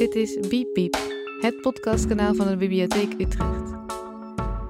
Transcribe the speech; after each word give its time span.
Dit 0.00 0.14
is 0.14 0.38
Biep 0.48 0.74
Biep, 0.74 0.96
het 1.40 1.60
podcastkanaal 1.60 2.34
van 2.34 2.46
de 2.46 2.56
Bibliotheek 2.56 3.12
Utrecht. 3.18 3.72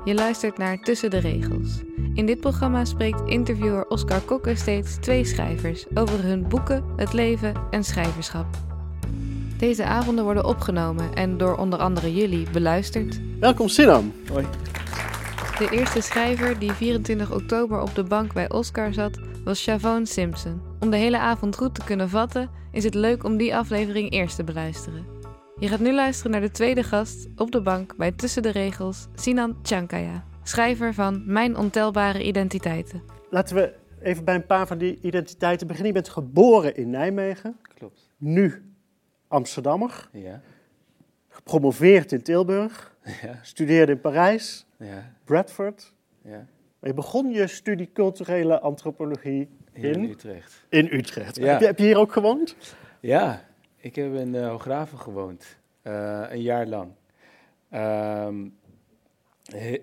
Je 0.04 0.14
luistert 0.14 0.58
naar 0.58 0.78
Tussen 0.78 1.10
de 1.10 1.18
Regels. 1.18 1.80
In 2.14 2.26
dit 2.26 2.40
programma 2.40 2.84
spreekt 2.84 3.20
interviewer 3.26 3.86
Oscar 3.88 4.20
Kokke 4.20 4.54
steeds 4.54 4.96
twee 4.96 5.24
schrijvers 5.24 5.86
over 5.94 6.22
hun 6.22 6.48
boeken, 6.48 6.84
het 6.96 7.12
leven 7.12 7.54
en 7.70 7.84
schrijverschap. 7.84 8.46
Deze 9.58 9.84
avonden 9.84 10.24
worden 10.24 10.44
opgenomen 10.44 11.14
en 11.14 11.38
door 11.38 11.56
onder 11.56 11.78
andere 11.78 12.14
jullie 12.14 12.50
beluisterd. 12.50 13.20
Welkom 13.40 13.68
Sinan. 13.68 14.12
Hoi. 14.32 14.46
De 15.58 15.68
eerste 15.70 16.00
schrijver 16.00 16.58
die 16.58 16.72
24 16.72 17.32
oktober 17.32 17.80
op 17.80 17.94
de 17.94 18.04
bank 18.04 18.32
bij 18.32 18.50
Oscar 18.50 18.92
zat, 18.92 19.18
was 19.44 19.62
Chavon 19.62 20.06
Simpson. 20.06 20.60
Om 20.80 20.90
de 20.90 20.96
hele 20.96 21.18
avond 21.18 21.56
goed 21.56 21.74
te 21.74 21.84
kunnen 21.84 22.08
vatten, 22.08 22.50
is 22.72 22.84
het 22.84 22.94
leuk 22.94 23.24
om 23.24 23.36
die 23.36 23.56
aflevering 23.56 24.10
eerst 24.10 24.36
te 24.36 24.44
beluisteren. 24.44 25.19
Je 25.60 25.68
gaat 25.68 25.80
nu 25.80 25.92
luisteren 25.94 26.30
naar 26.32 26.40
de 26.40 26.50
tweede 26.50 26.82
gast 26.82 27.28
op 27.36 27.50
de 27.50 27.62
bank 27.62 27.96
bij 27.96 28.12
Tussen 28.12 28.42
de 28.42 28.50
Regels, 28.50 29.06
Sinan 29.14 29.56
Chankaya, 29.62 30.24
schrijver 30.42 30.94
van 30.94 31.22
Mijn 31.26 31.56
Ontelbare 31.56 32.22
Identiteiten. 32.22 33.02
Laten 33.30 33.56
we 33.56 33.74
even 34.02 34.24
bij 34.24 34.34
een 34.34 34.46
paar 34.46 34.66
van 34.66 34.78
die 34.78 34.98
identiteiten 35.02 35.66
beginnen. 35.66 35.92
Je 35.94 36.00
bent 36.00 36.12
geboren 36.12 36.76
in 36.76 36.90
Nijmegen, 36.90 37.56
Klopt. 37.74 38.10
nu 38.16 38.62
Amsterdammer, 39.28 40.08
Ja. 40.12 40.40
gepromoveerd 41.28 42.12
in 42.12 42.22
Tilburg, 42.22 42.96
Ja. 43.22 43.38
studeerde 43.42 43.92
in 43.92 44.00
Parijs, 44.00 44.66
Ja. 44.78 45.12
Bradford. 45.24 45.92
Ja. 46.22 46.46
Maar 46.80 46.90
je 46.90 46.94
begon 46.94 47.30
je 47.30 47.46
studie 47.46 47.90
culturele 47.92 48.60
antropologie 48.60 49.48
in, 49.72 50.04
Utrecht. 50.04 50.64
in 50.68 50.88
Utrecht. 50.92 51.36
Ja. 51.36 51.46
Heb, 51.46 51.60
je, 51.60 51.66
heb 51.66 51.78
je 51.78 51.84
hier 51.84 51.98
ook 51.98 52.12
gewoond? 52.12 52.56
Ja, 53.00 53.44
ik 53.80 53.94
heb 53.96 54.14
in 54.14 54.34
uh, 54.34 54.48
Hooggraven 54.48 54.98
gewoond. 54.98 55.56
eh, 55.82 56.22
een 56.28 56.42
jaar 56.42 56.66
lang. 56.66 56.90
Ehm, 57.70 58.48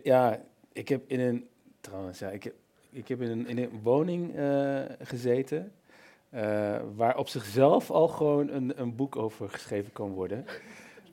ja, 0.03 0.42
ik 0.73 0.88
heb 0.90 1.03
in 1.08 1.20
een... 1.20 1.48
Trouwens, 1.81 2.20
ja, 2.20 2.30
ik 2.30 2.44
heb, 2.44 2.53
ik 2.90 3.08
heb 3.08 3.22
in 3.22 3.30
een, 3.31 3.48
in 3.48 3.58
een 3.58 3.80
woning 3.84 4.36
eh, 4.36 4.81
gezeten... 5.00 5.72
eh, 6.30 6.80
waar 6.95 7.18
op 7.18 7.28
zichzelf 7.28 7.92
al 7.92 8.08
gewoon 8.08 8.50
een, 8.50 8.81
een 8.81 8.95
boek 8.95 9.16
over 9.16 9.50
geschreven 9.50 9.92
kan 9.94 10.12
worden. 10.12 10.45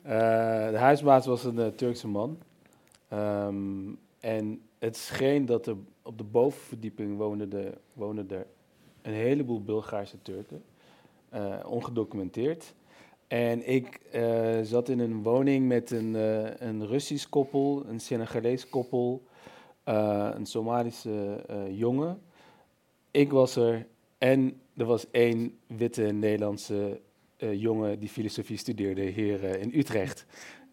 Eh, 0.01 0.69
de 0.69 0.77
huisbaas 0.77 1.25
was 1.25 1.43
een 1.43 1.59
eh, 1.59 1.67
Turkse 1.67 2.07
man. 2.07 2.37
Ehm, 3.07 3.93
en 4.19 4.61
het 4.79 4.97
scheen 4.97 5.45
dat 5.45 5.67
er 5.67 5.75
op 6.01 6.17
de 6.17 6.23
bovenverdieping 6.23 7.17
woonden, 7.17 7.49
de, 7.49 7.73
woonden 7.93 8.29
er 8.31 8.45
een 9.01 9.13
heleboel 9.13 9.63
Bulgaarse 9.63 10.21
Turken. 10.21 10.63
Eh, 11.35 11.59
ongedocumenteerd. 11.65 12.73
En 13.27 13.69
ik 13.69 13.99
eh, 14.11 14.59
zat 14.61 14.89
in 14.89 14.99
een 14.99 15.23
woning 15.23 15.67
met 15.67 15.91
een, 15.91 16.15
eh, 16.15 16.67
een 16.67 16.87
Russisch 16.87 17.29
koppel, 17.29 17.83
een 17.87 17.99
Senegalees 17.99 18.69
koppel, 18.69 19.23
een 19.83 20.45
Somalische 20.45 21.43
jongen. 21.71 22.21
Ik 23.11 23.31
was 23.31 23.55
er 23.55 23.87
en 24.17 24.61
er 24.77 24.85
was 24.85 25.11
één 25.11 25.57
witte 25.67 26.01
Nederlandse 26.01 26.99
jongen 27.37 27.99
die 27.99 28.09
filosofie 28.09 28.57
studeerde 28.57 29.01
hier 29.01 29.43
in 29.43 29.71
Utrecht. 29.73 30.25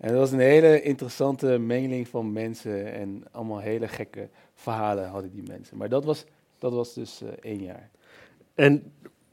En 0.03 0.09
dat 0.09 0.19
was 0.19 0.33
een 0.33 0.39
hele 0.39 0.83
interessante 0.83 1.59
mengeling 1.59 2.09
van 2.09 2.33
mensen 2.33 2.93
en 2.93 3.25
allemaal 3.31 3.59
hele 3.59 3.89
gekke 3.89 4.29
verhalen 4.55 5.09
hadden 5.09 5.31
die 5.31 5.43
mensen. 5.43 5.77
Maar 5.77 5.89
dat 5.89 6.05
was, 6.05 6.25
dat 6.59 6.73
was 6.73 6.95
dus 6.95 7.23
eh, 7.23 7.29
één 7.41 7.63
jaar. 7.63 7.91
En 8.55 8.93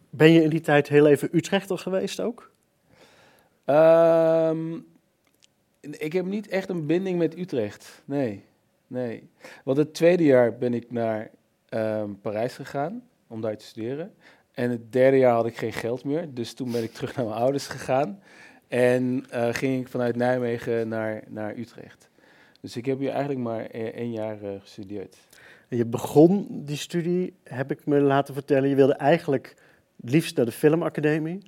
ben 0.10 0.32
je 0.32 0.44
in 0.44 0.50
die 0.50 0.62
tijd 0.62 0.88
heel 0.88 1.08
even 1.08 1.30
Utrechter 1.32 1.78
geweest 1.78 2.20
ook? 2.20 2.52
Ehm, 3.66 4.78
ik 5.80 6.14
heb 6.14 6.26
niet 6.26 6.48
echt 6.48 6.70
een 6.70 6.86
binding 6.86 7.18
met 7.18 7.38
Utrecht. 7.38 8.02
Nee, 8.06 8.44
nee. 8.88 9.30
Want 9.64 9.78
het 9.78 9.94
tweede 9.94 10.24
jaar 10.24 10.58
ben 10.58 10.74
ik 10.74 10.92
naar 10.92 11.30
ehm, 11.70 12.10
Parijs 12.22 12.56
gegaan 12.56 13.04
om 13.28 13.42
daar 13.42 13.58
te 13.58 13.66
studeren. 13.66 14.14
En 14.54 14.70
het 14.70 14.92
derde 14.92 15.18
jaar 15.18 15.34
had 15.34 15.46
ik 15.46 15.58
geen 15.58 15.74
geld 15.74 16.04
meer. 16.04 16.34
Dus 16.34 16.54
toen 16.54 16.72
ben 16.72 16.84
ik 16.84 16.94
terug 16.94 17.16
naar 17.16 17.26
mijn 17.26 17.38
ouders 17.38 17.68
gegaan. 17.68 18.20
En 18.68 19.26
eh, 19.30 19.54
ging 19.54 19.82
ik 19.82 19.88
vanuit 19.88 20.16
Nijmegen 20.16 20.88
naar, 20.88 21.24
naar 21.28 21.58
Utrecht. 21.58 22.10
Dus 22.62 22.76
ik 22.76 22.86
heb 22.86 23.00
hier 23.00 23.10
eigenlijk 23.10 23.40
maar 23.40 23.66
eh, 23.66 23.84
één 23.84 24.12
jaar 24.12 24.42
eh, 24.42 24.50
gestudeerd. 24.60 25.18
Je 25.68 25.86
begon 25.86 26.48
die 26.50 26.78
studie, 26.78 27.34
heb 27.44 27.72
ik 27.72 27.86
me 27.86 28.00
laten 28.00 28.34
vertellen. 28.34 28.70
Je 28.70 28.76
wilde 28.76 28.94
eigenlijk 28.94 29.56
het 30.02 30.10
liefst 30.10 30.36
naar 30.36 30.46
de 30.46 30.52
filmacademie. 30.52 31.40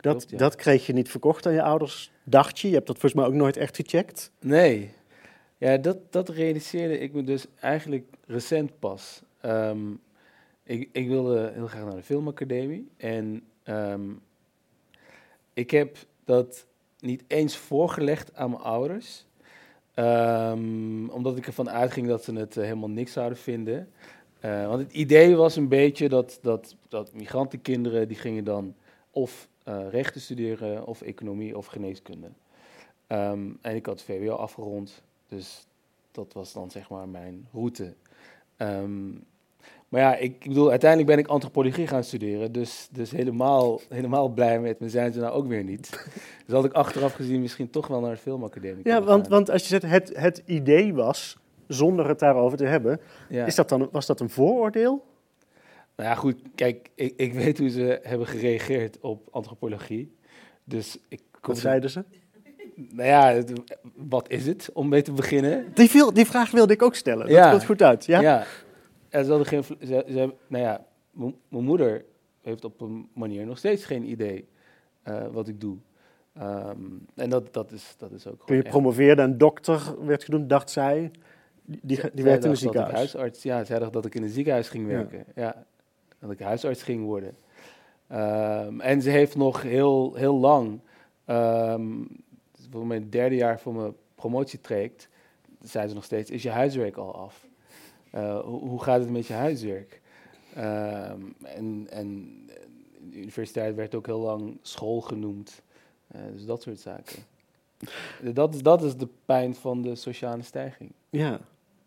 Dat, 0.00 0.16
Klopt, 0.16 0.30
ja. 0.30 0.36
dat 0.36 0.54
kreeg 0.54 0.86
je 0.86 0.92
niet 0.92 1.08
verkocht 1.08 1.46
aan 1.46 1.52
je 1.52 1.62
ouders, 1.62 2.12
dacht 2.24 2.58
je. 2.58 2.68
Je 2.68 2.74
hebt 2.74 2.86
dat 2.86 2.98
volgens 2.98 3.20
mij 3.20 3.30
ook 3.30 3.38
nooit 3.38 3.56
echt 3.56 3.76
gecheckt. 3.76 4.30
Nee. 4.40 4.90
Ja, 5.58 5.76
dat, 5.76 6.12
dat 6.12 6.28
realiseerde 6.28 6.98
ik 6.98 7.12
me 7.12 7.24
dus 7.24 7.46
eigenlijk 7.60 8.06
recent 8.26 8.78
pas. 8.78 9.22
Ehm, 9.40 9.92
ik, 10.62 10.88
ik 10.92 11.08
wilde 11.08 11.50
heel 11.54 11.66
graag 11.66 11.84
naar 11.84 11.94
de 11.94 12.02
filmacademie. 12.02 12.88
En 12.96 13.42
ehm, 13.62 14.10
ik 15.52 15.70
heb 15.70 15.96
dat 16.24 16.66
niet 16.98 17.24
eens 17.26 17.56
voorgelegd 17.56 18.34
aan 18.34 18.50
mijn 18.50 18.62
ouders. 18.62 19.26
Ehm, 19.94 21.08
omdat 21.08 21.36
ik 21.36 21.46
ervan 21.46 21.70
uitging 21.70 22.06
dat 22.08 22.24
ze 22.24 22.32
het 22.32 22.56
eh, 22.56 22.62
helemaal 22.62 22.90
niks 22.90 23.12
zouden 23.12 23.38
vinden. 23.38 23.88
Eh, 24.46 24.66
want 24.66 24.80
het 24.80 24.92
idee 24.92 25.36
was 25.36 25.56
een 25.56 25.68
beetje 25.68 26.08
dat, 26.08 26.38
dat, 26.42 26.76
dat 26.88 27.12
migrantenkinderen... 27.14 28.08
die 28.08 28.16
gingen 28.16 28.44
dan 28.44 28.74
of 29.10 29.48
eh, 29.62 29.88
rechten 29.90 30.20
studeren, 30.20 30.86
of 30.86 31.02
economie, 31.02 31.56
of 31.56 31.66
geneeskunde. 31.66 32.28
Ehm, 33.06 33.50
en 33.60 33.74
ik 33.74 33.86
had 33.86 34.02
VWO 34.02 34.34
afgerond, 34.34 35.02
dus 35.28 35.66
dat 36.10 36.32
was 36.32 36.52
dan 36.52 36.70
zeg 36.70 36.90
maar 36.90 37.08
mijn 37.08 37.48
route. 37.52 37.94
Ehm, 38.56 39.10
maar 39.88 40.00
ja, 40.00 40.16
ik, 40.16 40.34
ik 40.34 40.48
bedoel, 40.48 40.70
uiteindelijk 40.70 41.10
ben 41.10 41.18
ik 41.18 41.26
antropologie 41.26 41.86
gaan 41.86 42.04
studeren, 42.04 42.52
dus, 42.52 42.88
dus 42.92 43.10
helemaal, 43.10 43.80
helemaal 43.88 44.28
blij 44.28 44.60
met 44.60 44.80
me 44.80 44.88
zijn 44.88 45.12
ze 45.12 45.20
nou 45.20 45.32
ook 45.32 45.46
weer 45.46 45.64
niet. 45.64 45.90
dus 46.46 46.54
had 46.54 46.64
ik 46.64 46.72
achteraf 46.72 47.12
gezien 47.12 47.40
misschien 47.40 47.70
toch 47.70 47.86
wel 47.86 48.00
naar 48.00 48.14
de 48.14 48.20
filmacademie 48.20 48.88
Ja, 48.88 49.02
want, 49.02 49.22
gaan. 49.22 49.30
want 49.30 49.50
als 49.50 49.62
je 49.62 49.68
zegt 49.68 49.82
het, 49.82 50.16
het 50.16 50.42
idee 50.44 50.94
was, 50.94 51.36
zonder 51.68 52.08
het 52.08 52.18
daarover 52.18 52.58
te 52.58 52.64
hebben, 52.66 53.00
Ja. 53.28 53.46
is 53.46 53.54
dat 53.54 53.68
dan, 53.68 53.88
was 53.92 54.06
dat 54.06 54.20
een 54.20 54.30
vooroordeel? 54.30 55.04
Nou 55.96 56.08
ja, 56.08 56.14
goed, 56.14 56.36
kijk, 56.54 56.90
ik, 56.94 57.12
ik 57.16 57.32
weet 57.34 57.58
hoe 57.58 57.68
ze 57.68 57.98
hebben 58.02 58.26
gereageerd 58.26 59.00
op 59.00 59.28
antropologie. 59.30 60.16
Dus 60.64 60.98
ik 61.08 61.20
kom 61.30 61.40
Wat 61.54 61.58
zeiden 61.58 61.90
ze? 61.90 62.04
Nou 62.74 63.08
ja, 63.08 63.32
het- 63.32 63.52
wat 63.94 64.30
is 64.30 64.46
het 64.46 64.70
om 64.72 64.88
mee 64.88 65.02
te 65.02 65.12
beginnen? 65.12 65.66
Die, 65.74 65.88
viel, 65.90 66.12
die 66.12 66.26
vraag 66.26 66.50
wilde 66.50 66.72
ik 66.72 66.82
ook 66.82 66.94
stellen. 66.94 67.26
Dat 67.26 67.34
Ja. 67.34 67.50
komt 67.50 67.64
goed 67.64 67.82
uit. 67.82 68.04
Ja? 68.04 68.20
Ja. 68.20 68.44
En 69.08 69.24
ze 69.24 69.30
hadden 69.30 69.46
geen. 69.46 69.62
Ze, 69.64 70.32
nou 70.48 70.62
ja, 70.64 70.84
mijn 71.12 71.34
moeder 71.64 72.04
heeft 72.42 72.64
op 72.64 72.80
een 72.80 73.08
manier 73.14 73.46
nog 73.46 73.58
steeds 73.58 73.84
geen 73.84 74.10
idee 74.10 74.48
eh, 75.02 75.26
wat 75.32 75.48
ik 75.48 75.60
doe. 75.60 75.76
Ehm, 76.34 76.76
en 77.14 77.30
dat, 77.30 77.52
dat, 77.52 77.72
is, 77.72 77.94
dat 77.98 78.12
is 78.12 78.26
ook 78.26 78.46
Toen 78.46 78.56
je 78.56 78.62
promoveerde 78.62 79.22
en 79.22 79.38
dokter 79.38 79.94
werd 80.06 80.24
genoemd, 80.24 80.48
dacht 80.48 80.70
zij, 80.70 81.10
die, 81.66 82.00
die, 82.12 82.24
werkte 82.24 82.44
in 82.44 82.50
een 82.50 82.56
ik 82.56 82.56
ziekenhuis. 82.56 82.94
huisarts, 82.94 83.42
ja, 83.42 83.64
zij 83.64 83.78
dacht 83.78 83.92
dat 83.92 84.04
ik 84.04 84.14
in 84.14 84.22
een 84.22 84.28
ziekenhuis 84.28 84.68
ging 84.68 84.86
werken. 84.86 85.24
Ja. 85.34 85.64
Dat 86.18 86.30
ik 86.30 86.38
huisarts 86.38 86.82
ging 86.82 87.04
worden. 87.04 87.36
Ehm, 88.06 88.80
en 88.80 89.02
ze 89.02 89.10
heeft 89.10 89.36
nog 89.36 89.62
heel, 89.62 90.14
heel 90.14 90.38
lang, 90.38 90.80
ehm 91.24 92.02
voor 92.70 92.86
mijn 92.86 93.10
derde 93.10 93.34
jaar 93.34 93.60
voor 93.60 93.74
mijn 93.74 93.94
promotietraject, 94.14 95.08
zei 95.62 95.88
ze 95.88 95.94
nog 95.94 96.04
steeds, 96.04 96.30
is 96.30 96.42
je 96.42 96.50
huiswerk 96.50 96.96
al 96.96 97.14
af? 97.14 97.46
Eh, 98.10 98.40
hoe, 98.40 98.68
hoe 98.68 98.82
gaat 98.82 99.00
het 99.00 99.10
met 99.10 99.26
je 99.26 99.34
huiswerk? 99.34 100.00
Ehm, 100.54 101.20
en, 101.42 101.86
en 101.90 102.40
de 103.10 103.16
universiteit 103.16 103.74
werd 103.74 103.94
ook 103.94 104.06
heel 104.06 104.20
lang 104.20 104.58
school 104.62 105.00
genoemd. 105.00 105.62
Eh, 106.06 106.20
dus 106.32 106.44
dat 106.44 106.62
soort 106.62 106.80
zaken. 106.80 107.22
Dat 108.20 108.54
is, 108.54 108.62
dat 108.62 108.82
is 108.82 108.96
de 108.96 109.08
pijn 109.24 109.54
van 109.54 109.82
de 109.82 109.94
sociale 109.94 110.42
stijging. 110.42 110.92
Ja, 111.10 111.40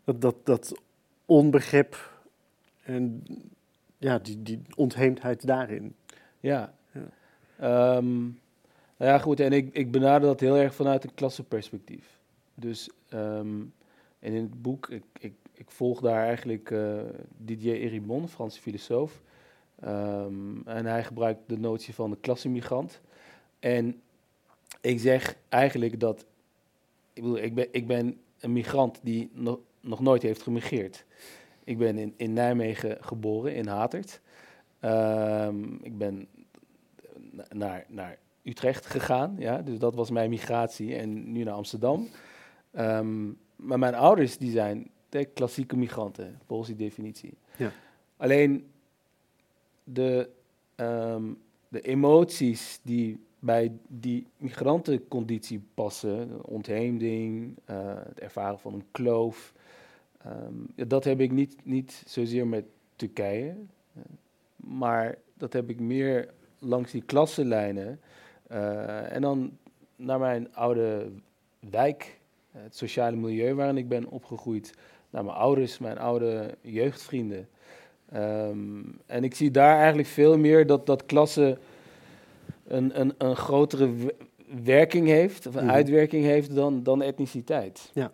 dat, 0.04 0.20
dat, 0.20 0.46
dat 0.46 0.80
onbegrip 1.24 2.18
en 2.82 3.24
ja, 3.98 4.18
die, 4.18 4.42
die 4.42 4.62
ontheemdheid 4.76 5.46
daarin. 5.46 5.94
Ja. 6.40 6.74
Ja. 6.92 7.08
Ehm, 7.58 8.20
nou 8.96 9.10
ja, 9.12 9.18
goed. 9.18 9.40
En 9.40 9.52
ik, 9.52 9.74
ik 9.74 9.90
benader 9.90 10.28
dat 10.28 10.40
heel 10.40 10.56
erg 10.56 10.74
vanuit 10.74 11.04
een 11.04 11.14
klassenperspectief. 11.14 12.18
Dus 12.54 12.90
ehm, 13.08 13.60
en 14.18 14.32
in 14.32 14.42
het 14.42 14.62
boek, 14.62 14.88
ik, 14.88 15.04
ik, 15.18 15.32
ik 15.52 15.70
volg 15.70 16.00
daar 16.00 16.26
eigenlijk 16.26 16.70
eh, 16.70 16.98
Didier 17.36 17.74
Eribon, 17.74 18.28
Franse 18.28 18.60
filosoof. 18.60 19.22
Ehm, 19.80 20.60
en 20.64 20.86
hij 20.86 21.04
gebruikt 21.04 21.40
de 21.46 21.58
notie 21.58 21.94
van 21.94 22.10
de 22.10 22.16
klassenmigrant. 22.20 23.00
En 23.58 24.00
ik 24.80 25.00
zeg 25.00 25.36
eigenlijk 25.48 26.00
dat, 26.00 26.26
ik 27.12 27.22
bedoel, 27.22 27.38
ik 27.38 27.54
ben, 27.54 27.68
ik 27.70 27.86
ben 27.86 28.20
een 28.40 28.52
migrant 28.52 29.00
die 29.02 29.30
nog, 29.32 29.58
nog 29.80 30.00
nooit 30.00 30.22
heeft 30.22 30.42
gemigreerd. 30.42 31.04
Ik 31.64 31.78
ben 31.78 31.98
in, 31.98 32.14
in 32.16 32.32
Nijmegen 32.32 32.96
geboren, 33.00 33.54
in 33.54 33.66
Hatert. 33.66 34.20
Ehm, 34.80 35.64
ik 35.82 35.98
ben 35.98 36.26
na- 37.30 37.46
naar, 37.48 37.84
naar 37.88 38.18
Utrecht 38.42 38.86
gegaan. 38.86 39.34
Ja? 39.38 39.62
Dus 39.62 39.78
dat 39.78 39.94
was 39.94 40.10
mijn 40.10 40.30
migratie 40.30 40.96
en 40.96 41.32
nu 41.32 41.42
naar 41.44 41.54
Amsterdam. 41.54 42.08
Ehm, 42.70 43.26
maar 43.56 43.78
mijn 43.78 43.94
ouders 43.94 44.38
die 44.38 44.50
zijn 44.50 44.90
de 45.08 45.24
klassieke 45.24 45.76
migranten, 45.76 46.38
volgens 46.46 46.68
die 46.68 46.76
definitie. 46.76 47.34
Ja. 47.56 47.72
Alleen 48.16 48.70
de, 49.84 50.30
ehm, 50.74 51.24
de 51.68 51.80
emoties 51.80 52.80
die 52.82 53.20
bij 53.38 53.72
die 53.88 54.26
migrantenconditie 54.36 55.62
passen, 55.74 56.44
ontheemding, 56.44 57.56
eh, 57.64 57.94
het 58.04 58.20
ervaren 58.20 58.58
van 58.58 58.74
een 58.74 58.84
kloof, 58.90 59.52
ehm, 60.24 60.54
ja, 60.74 60.84
dat 60.84 61.04
heb 61.04 61.20
ik 61.20 61.30
niet, 61.32 61.56
niet 61.64 62.02
zozeer 62.06 62.46
met 62.46 62.64
Turkije, 62.96 63.48
eh, 63.94 64.02
maar 64.56 65.18
dat 65.34 65.52
heb 65.52 65.70
ik 65.70 65.80
meer 65.80 66.28
langs 66.58 66.90
die 66.92 67.02
klassenlijnen. 67.02 68.00
eh, 68.46 69.12
en 69.12 69.20
dan 69.22 69.56
naar 69.96 70.18
mijn 70.18 70.54
oude 70.54 71.10
wijk, 71.70 72.18
het 72.50 72.76
sociale 72.76 73.16
milieu 73.16 73.54
waarin 73.54 73.76
ik 73.76 73.88
ben 73.88 74.06
opgegroeid, 74.08 74.74
naar 75.10 75.24
mijn 75.24 75.36
ouders, 75.36 75.78
mijn 75.78 75.98
oude 75.98 76.54
jeugdvrienden. 76.60 77.48
Ehm, 78.12 78.82
en 79.06 79.24
ik 79.24 79.34
zie 79.34 79.50
daar 79.50 79.76
eigenlijk 79.78 80.08
veel 80.08 80.38
meer 80.38 80.66
dat, 80.66 80.86
dat 80.86 81.06
klasse 81.06 81.58
een, 82.66 83.00
een, 83.00 83.14
een 83.18 83.36
grotere 83.36 83.90
werking 84.64 85.06
heeft, 85.06 85.46
of 85.46 85.54
een 85.54 85.64
Mhm. 85.64 85.72
uitwerking 85.74 86.24
heeft 86.24 86.54
dan, 86.54 86.82
dan 86.82 87.02
etniciteit. 87.02 87.90
Ik 88.04 88.10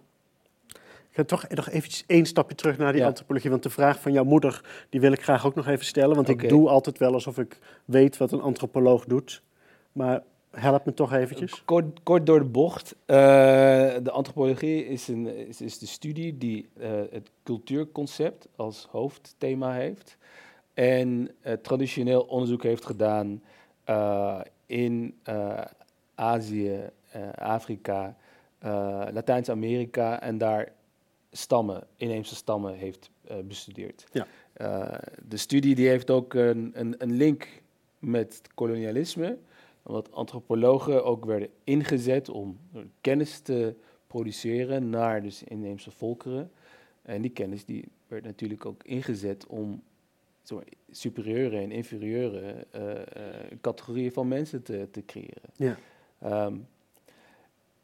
ga 1.16 1.24
toch 1.24 1.48
nog 1.48 1.68
eventjes 1.68 2.04
één 2.06 2.26
stapje 2.26 2.54
terug 2.54 2.78
naar 2.78 2.92
die 2.92 3.00
Ja. 3.00 3.06
antropologie. 3.06 3.50
Want 3.50 3.62
de 3.62 3.70
vraag 3.70 4.00
van 4.00 4.12
jouw 4.12 4.24
moeder, 4.24 4.60
die 4.90 5.00
wil 5.00 5.12
ik 5.12 5.22
graag 5.22 5.46
ook 5.46 5.54
nog 5.54 5.66
even 5.66 5.84
stellen. 5.84 6.14
Want 6.14 6.28
ik 6.28 6.48
doe 6.48 6.68
altijd 6.68 6.98
wel 6.98 7.12
alsof 7.12 7.38
ik 7.38 7.58
weet 7.84 8.16
wat 8.16 8.32
een 8.32 8.40
antropoloog 8.40 9.04
doet. 9.04 9.42
Maar 9.92 10.22
help 10.50 10.84
me 10.84 10.94
toch 10.94 11.12
eventjes. 11.12 11.62
Kort, 11.64 12.02
kort 12.02 12.26
door 12.26 12.38
de 12.38 12.44
bocht. 12.44 12.94
eh, 13.06 13.16
de 14.02 14.10
antropologie 14.10 14.86
is, 14.86 15.08
een, 15.08 15.48
is, 15.48 15.60
is 15.60 15.78
de 15.78 15.86
studie 15.86 16.38
die 16.38 16.68
eh, 16.80 16.90
het 17.10 17.30
cultuurconcept 17.42 18.48
als 18.56 18.88
hoofdthema 18.90 19.72
heeft. 19.72 20.16
En 20.74 21.30
eh, 21.40 21.52
traditioneel 21.52 22.20
onderzoek 22.22 22.62
heeft 22.62 22.86
gedaan 22.86 23.42
in 24.66 25.14
Azië, 26.14 26.80
Afrika, 27.34 28.16
Latijns-Amerika 29.12 30.20
en 30.20 30.38
daar 30.38 30.72
stammen, 31.36 31.86
inheemse 31.96 32.34
stammen 32.34 32.74
heeft 32.74 33.10
eh, 33.24 33.36
bestudeerd. 33.44 34.06
Ja. 34.12 34.26
Eh, 34.52 34.98
de 35.28 35.36
studie 35.36 35.74
die 35.74 35.88
heeft 35.88 36.10
ook 36.10 36.34
een, 36.34 36.70
een, 36.74 36.94
een 36.98 37.12
link 37.12 37.62
met 37.98 38.40
kolonialisme 38.54 39.38
omdat 39.86 40.12
antropologen 40.12 41.04
ook 41.04 41.24
werden 41.24 41.48
ingezet 41.64 42.28
om 42.28 42.58
kennis 43.00 43.40
te 43.40 43.74
produceren 44.06 44.90
naar 44.90 45.22
dus 45.22 45.42
inheemse 45.42 45.90
volkeren. 45.90 46.50
En 47.02 47.22
die 47.22 47.30
kennis 47.30 47.64
die 47.64 47.88
werd 48.06 48.24
natuurlijk 48.24 48.66
ook 48.66 48.84
ingezet 48.84 49.46
om 49.46 49.82
zeg 50.42 50.58
maar, 50.58 50.66
superieure 50.90 51.58
en 51.58 51.70
inferieure 51.70 52.66
eh, 52.70 53.58
categorieën 53.60 54.12
van 54.12 54.28
mensen 54.28 54.62
te, 54.62 54.88
te 54.90 55.04
creëren. 55.04 55.50
Ja. 55.56 55.76
Ehm, 56.18 56.56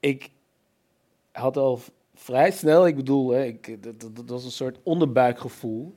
ik 0.00 0.31
had 1.32 1.56
al 1.56 1.81
vrij 2.14 2.50
snel, 2.50 2.87
ik 2.87 2.97
bedoel, 2.97 3.31
hè, 3.31 3.44
ik, 3.44 3.82
dat, 3.82 4.00
dat, 4.00 4.17
dat 4.17 4.29
was 4.29 4.44
een 4.44 4.50
soort 4.50 4.79
onderbuikgevoel 4.82 5.94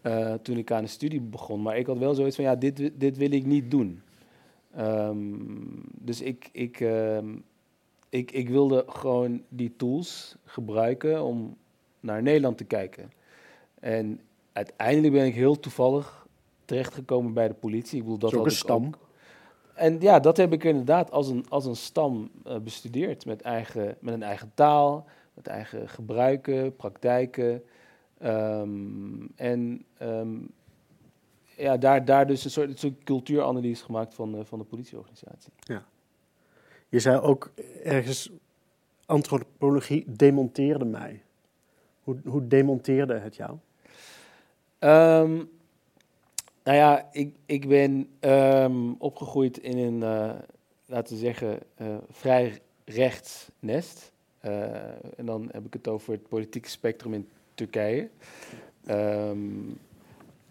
eh, 0.00 0.34
toen 0.34 0.56
ik 0.56 0.70
aan 0.72 0.82
de 0.82 0.88
studie 0.88 1.20
begon. 1.20 1.62
Maar 1.62 1.78
ik 1.78 1.86
had 1.86 1.98
wel 1.98 2.14
zoiets 2.14 2.36
van, 2.36 2.44
ja, 2.44 2.54
dit, 2.56 2.90
dit 2.94 3.16
wil 3.16 3.30
ik 3.30 3.46
niet 3.46 3.70
doen. 3.70 4.02
Ehm, 4.74 5.34
dus 6.00 6.20
ik, 6.20 6.48
ik, 6.52 6.80
ehm, 6.80 7.26
ik, 8.08 8.30
ik 8.30 8.48
wilde 8.48 8.84
gewoon 8.86 9.42
die 9.48 9.72
tools 9.76 10.36
gebruiken 10.44 11.22
om 11.24 11.56
naar 12.00 12.22
Nederland 12.22 12.58
te 12.58 12.64
kijken. 12.64 13.12
En 13.80 14.20
uiteindelijk 14.52 15.12
ben 15.12 15.26
ik 15.26 15.34
heel 15.34 15.60
toevallig 15.60 16.26
terechtgekomen 16.64 17.32
bij 17.32 17.48
de 17.48 17.54
politie. 17.54 17.96
Ik 17.98 18.02
bedoel, 18.02 18.18
dat 18.18 18.30
Dat 18.30 18.46
is 18.46 18.62
ook 18.62 18.68
had 18.68 18.78
een 18.80 18.84
stam. 18.84 18.86
ook- 18.86 19.06
en 19.74 20.00
ja, 20.00 20.20
dat 20.20 20.36
heb 20.36 20.52
ik 20.52 20.64
inderdaad 20.64 21.10
als 21.10 21.28
een, 21.28 21.44
als 21.48 21.64
een 21.66 21.76
stam 21.76 22.30
eh, 22.44 22.56
bestudeerd. 22.58 23.26
Met, 23.26 23.40
eigen, 23.42 23.96
met 24.00 24.14
een 24.14 24.22
eigen 24.22 24.50
taal, 24.54 25.04
met 25.38 25.46
eigen 25.46 25.88
gebruiken, 25.88 26.76
praktijken. 26.76 27.62
Ehm, 28.18 29.26
en 29.36 29.84
ehm, 29.98 30.36
ja, 31.56 31.76
daar, 31.76 32.04
daar 32.04 32.26
dus 32.26 32.44
een 32.44 32.50
soort, 32.50 32.68
een 32.68 32.78
soort 32.78 33.04
cultuuranalyse 33.04 33.84
gemaakt 33.84 34.14
van, 34.14 34.36
eh, 34.36 34.44
van 34.44 34.58
de 34.58 34.64
politieorganisatie. 34.64 35.52
Je 36.88 37.00
zei 37.00 37.18
ook 37.20 37.52
ergens, 37.84 38.30
antropologie 39.06 40.04
demonteerde 40.06 40.84
mij. 40.84 41.22
Hoe, 42.02 42.20
hoe 42.24 42.46
demonteerde 42.46 43.18
het 43.18 43.36
jou? 43.36 43.56
Ehm, 44.78 45.34
nou 46.64 46.76
ja, 46.76 47.08
ik, 47.12 47.34
ik 47.46 47.68
ben 47.68 48.08
opgegroeid 48.98 49.58
in 49.58 49.78
een, 49.78 50.02
eh, 50.02 50.38
laten 50.86 51.14
we 51.14 51.20
zeggen, 51.20 51.58
eh, 51.74 51.96
vrij 52.10 52.60
rechts 52.84 53.50
nest. 53.58 54.12
Eh, 54.40 55.18
en 55.18 55.26
dan 55.26 55.48
heb 55.52 55.66
ik 55.66 55.72
het 55.72 55.88
over 55.88 56.12
het 56.12 56.28
politieke 56.28 56.68
spectrum 56.68 57.14
in 57.14 57.28
Turkije. 57.54 58.08
Ehm, 58.84 59.40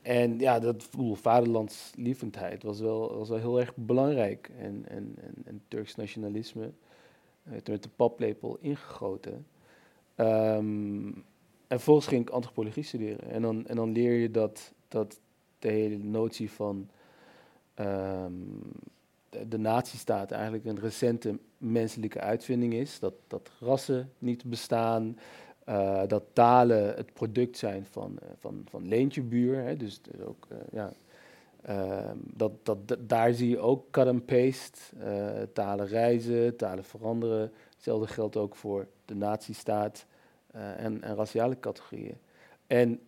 en 0.02 0.40
ja, 0.40 0.60
dat 0.60 0.90
vaderlandslievendheid 1.14 2.64
was 2.64 2.80
wel, 2.80 3.18
was 3.18 3.30
wel 3.30 3.38
heel 3.38 3.60
erg 3.60 3.76
belangrijk. 3.76 4.52
En, 4.58 4.84
en, 4.88 5.16
en, 5.46 5.62
Turks 5.68 5.96
nationalisme 5.96 6.72
werd 7.44 7.68
er 7.68 7.74
met 7.74 7.84
de 7.84 7.90
paplepel 7.96 8.58
ingegoten. 8.62 9.46
Ehm, 10.16 11.08
en 11.68 11.76
vervolgens 11.76 12.08
ging 12.08 12.22
ik 12.22 12.30
antropologie 12.30 12.84
studeren. 12.84 13.30
En 13.30 13.42
dan, 13.42 13.68
en 13.68 13.76
dan 13.76 13.92
leer 13.92 14.14
je 14.14 14.32
dat, 14.32 14.74
dat 14.88 15.20
de 15.60 15.70
hele 15.70 15.98
notie 15.98 16.52
van 16.52 16.90
ehm, 17.74 18.34
de, 19.30 19.48
de 19.48 19.58
nazistaat 19.58 20.32
eigenlijk 20.32 20.66
een 20.66 20.80
recente 20.80 21.40
menselijke 21.58 22.20
uitvinding 22.20 22.74
is. 22.74 23.00
Dat, 23.00 23.14
dat 23.28 23.52
rassen 23.60 24.12
niet 24.18 24.44
bestaan. 24.46 25.18
eh, 25.66 26.02
dat 26.08 26.24
talen 26.34 26.96
het 26.96 27.14
product 27.14 27.58
zijn 27.58 27.86
van, 27.86 28.18
eh, 28.22 28.28
van, 28.38 28.66
van 28.70 28.88
leentjebuur. 28.88 29.64
Hè, 29.64 29.78
dus 29.78 30.02
dus 30.02 30.22
ook, 30.22 30.48
eh, 30.50 30.58
ja, 30.72 30.92
ehm, 31.62 32.18
dat, 32.34 32.52
dat, 32.66 32.88
dat- 32.88 33.10
daar 33.10 33.34
zie 33.34 33.50
je 33.50 33.60
ook 33.60 33.92
cut 33.92 34.08
and 34.08 34.26
paste. 34.26 34.80
talen 35.54 35.88
reizen, 35.88 36.56
talen 36.56 36.84
veranderen. 36.84 37.52
Hetzelfde 37.74 38.08
geldt 38.08 38.38
ook 38.38 38.56
voor 38.56 38.88
de 39.06 39.16
nazistaat 39.16 40.06
en, 40.52 41.02
en 41.04 41.16
raciale 41.16 41.60
categorieën. 41.60 42.18
En 42.68 43.00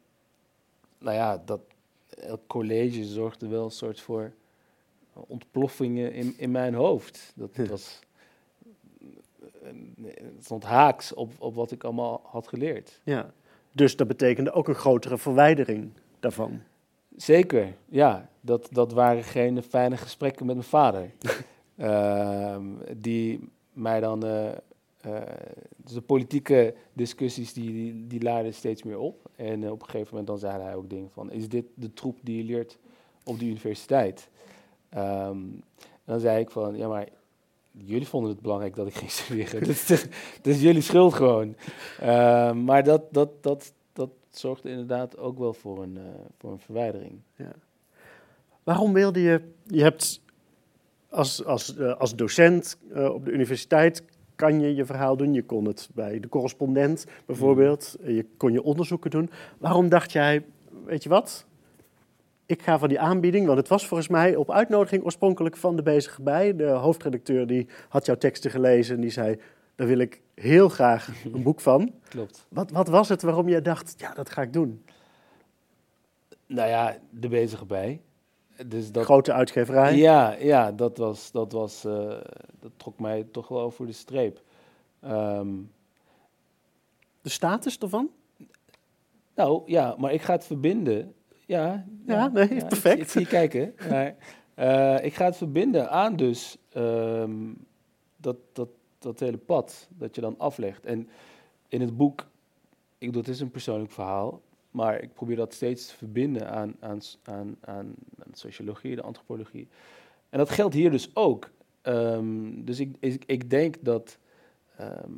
nou 0.98 1.16
ja, 1.16 1.42
dat 1.46 1.62
elk 2.10 2.42
college 2.48 3.04
zorgde 3.06 3.48
wel 3.48 3.64
een 3.66 3.72
soort 3.72 4.02
voor 4.02 4.32
ontploffingen 5.14 6.14
in, 6.14 6.34
in 6.38 6.52
mijn 6.52 6.74
hoofd. 6.74 7.34
Dat 7.36 7.56
was 7.70 8.00
het 10.02 10.44
stond 10.44 10.64
haaks 10.64 11.14
op, 11.14 11.34
op 11.40 11.56
wat 11.56 11.72
ik 11.72 11.84
allemaal 11.84 12.22
had 12.24 12.48
geleerd. 12.48 13.02
Ja. 13.04 13.32
Dus 13.72 13.96
dat 13.96 14.08
betekende 14.08 14.52
ook 14.52 14.68
een 14.68 14.76
grotere 14.76 15.18
verwijdering 15.18 15.92
daarvan. 16.20 16.62
Zeker, 17.16 17.76
ja. 17.90 18.30
Dat, 18.42 18.68
dat 18.72 18.94
waren 18.94 19.24
geen 19.24 19.64
fijne 19.64 19.98
gesprekken 19.98 20.46
met 20.46 20.56
mijn 20.56 20.68
vader. 20.68 21.12
Ehm, 21.76 22.64
die 22.98 23.50
mij 23.74 24.00
dan... 24.00 24.26
eh, 24.26 24.52
eh, 25.02 25.22
dus 25.78 25.94
de 25.94 26.02
politieke 26.02 26.76
discussies 26.94 27.54
die, 27.54 27.72
die, 27.72 28.08
die 28.08 28.22
laarden 28.22 28.54
steeds 28.54 28.84
meer 28.84 28.98
op. 28.98 29.30
En 29.36 29.64
eh, 29.64 29.72
op 29.72 29.82
een 29.82 29.90
gegeven 29.90 30.08
moment 30.10 30.28
dan 30.28 30.40
zei 30.40 30.62
hij 30.62 30.76
ook 30.76 30.90
dingen 30.90 31.10
van... 31.10 31.32
Is 31.32 31.50
dit 31.50 31.66
de 31.74 31.94
troep 31.94 32.18
die 32.22 32.38
je 32.38 32.44
leert 32.44 32.78
op 33.24 33.40
de 33.40 33.46
universiteit? 33.46 34.30
Ehm, 34.90 35.38
en 35.78 36.06
dan 36.06 36.20
zei 36.20 36.40
ik 36.40 36.52
van... 36.52 36.78
Ja, 36.78 36.88
maar 36.88 37.08
jullie 37.86 38.08
vonden 38.08 38.32
het 38.32 38.42
belangrijk 38.42 38.76
dat 38.76 38.88
ik 38.88 38.94
ging 38.94 39.12
studeren. 39.12 39.60
dat, 39.60 39.70
is, 39.70 39.88
dat 40.42 40.54
is 40.54 40.62
jullie 40.62 40.82
schuld 40.82 41.14
gewoon. 41.14 41.56
Ehm, 42.00 42.64
maar 42.64 42.84
dat, 42.84 43.14
dat, 43.14 43.44
dat, 43.44 43.74
dat 43.94 44.10
zorgde 44.30 44.70
inderdaad 44.70 45.18
ook 45.18 45.38
wel 45.38 45.54
voor 45.54 45.84
een, 45.84 45.98
eh, 45.98 46.04
voor 46.38 46.52
een 46.52 46.60
verwijdering. 46.60 47.20
Waarom 48.64 48.94
wilde 48.94 49.22
je, 49.22 49.42
je 49.66 49.82
hebt 49.82 50.22
als, 51.10 51.46
als, 51.46 51.76
eh, 51.78 51.98
als 51.98 52.16
docent 52.16 52.78
eh, 52.94 53.14
op 53.14 53.26
de 53.26 53.32
universiteit 53.32 54.04
kan 54.36 54.60
je 54.60 54.76
je 54.76 54.86
verhaal 54.86 55.18
doen. 55.18 55.34
Je 55.34 55.44
kon 55.44 55.66
het 55.66 55.90
bij 55.94 56.20
de 56.20 56.30
correspondent 56.30 57.06
bijvoorbeeld. 57.26 57.96
Eh, 58.02 58.16
Je 58.16 58.26
kon 58.38 58.52
je 58.52 58.64
onderzoeken 58.64 59.12
doen. 59.12 59.30
Waarom 59.58 59.90
dacht 59.90 60.12
jij, 60.12 60.46
weet 60.86 61.04
je 61.04 61.10
wat? 61.10 61.46
Ik 62.50 62.62
ga 62.62 62.80
van 62.80 62.90
die 62.90 63.00
aanbieding, 63.00 63.46
want 63.46 63.58
het 63.58 63.68
was 63.68 63.88
volgens 63.88 64.10
mij 64.10 64.36
op 64.36 64.52
uitnodiging 64.52 65.04
oorspronkelijk 65.04 65.58
van 65.58 65.76
de 65.76 65.82
bezige 65.84 66.22
bij. 66.22 66.56
De 66.56 66.68
hoofdredacteur 66.68 67.48
die 67.48 67.68
had 67.90 68.06
jouw 68.06 68.16
teksten 68.16 68.52
gelezen 68.52 68.96
en 68.96 69.02
die 69.02 69.10
zei, 69.10 69.40
daar 69.76 69.88
wil 69.88 69.98
ik 69.98 70.22
heel 70.34 70.70
graag 70.70 71.10
een 71.34 71.44
boek 71.44 71.62
van. 71.62 71.94
Klopt. 72.10 72.46
Wat, 72.50 72.72
wat 72.72 72.88
was 72.88 73.10
het 73.10 73.22
waarom 73.22 73.50
je 73.50 73.62
dacht, 73.62 73.94
ja, 73.98 74.14
dat 74.14 74.30
ga 74.30 74.42
ik 74.42 74.54
doen? 74.54 74.86
Nou 76.46 76.70
ja, 76.70 76.98
de 77.10 77.28
bezige 77.28 77.66
bij. 77.66 78.02
dus 78.68 78.92
dat, 78.92 79.04
Grote 79.06 79.34
uitgeverij. 79.34 79.96
ja, 79.96 80.36
ja, 80.40 80.72
dat, 80.72 80.98
was, 80.98 81.32
dat, 81.32 81.52
was, 81.52 81.86
eh, 81.86 82.18
dat 82.60 82.72
trok 82.78 83.00
mij 83.00 83.28
toch 83.32 83.48
wel 83.48 83.62
over 83.62 83.86
de 83.86 83.92
streep. 83.92 84.42
Ehm, 85.00 85.48
De 87.22 87.30
status 87.30 87.78
ervan? 87.78 88.10
nou 89.36 89.62
ja, 89.66 89.96
maar 89.98 90.14
ik 90.14 90.22
ga 90.22 90.34
het 90.34 90.46
verbinden. 90.46 91.14
Ja, 91.50 91.86
Ja, 92.06 92.28
nee, 92.28 92.48
perfect. 92.48 93.02
Ik, 93.02 93.10
zie 93.10 93.26
kijken. 93.26 93.76
Maar, 93.90 94.16
eh, 94.54 95.06
ik 95.06 95.14
ga 95.14 95.26
het 95.26 95.38
verbinden 95.38 95.90
aan 95.90 96.16
dus 96.16 96.58
ehm, 96.70 97.54
dat, 98.18 98.36
dat, 98.54 98.70
dat 98.98 99.20
hele 99.20 99.38
pad 99.38 99.88
dat 99.98 100.16
je 100.16 100.22
dan 100.22 100.36
aflegt. 100.38 100.86
En 100.86 101.10
in 101.68 101.82
het 101.82 101.98
boek, 101.98 102.28
ik 102.98 103.08
bedoel, 103.08 103.22
het 103.22 103.32
is 103.32 103.40
een 103.40 103.52
persoonlijk 103.52 103.92
verhaal, 103.92 104.42
maar 104.72 105.02
ik 105.02 105.14
probeer 105.14 105.36
dat 105.36 105.54
steeds 105.54 105.88
te 105.88 105.96
verbinden 105.96 106.50
aan, 106.50 106.76
aan, 106.80 107.00
aan, 107.24 107.58
aan, 107.62 107.96
sociologie, 108.34 108.96
de 108.96 109.02
antropologie. 109.02 109.68
En 110.30 110.38
dat 110.38 110.50
geldt 110.50 110.74
hier 110.74 110.92
dus 110.92 111.16
ook. 111.16 111.50
Ehm, 111.82 112.64
dus 112.64 112.80
ik, 112.80 112.96
ik, 113.00 113.24
ik 113.26 113.50
denk 113.50 113.76
dat 113.82 114.18
ehm, 114.76 115.12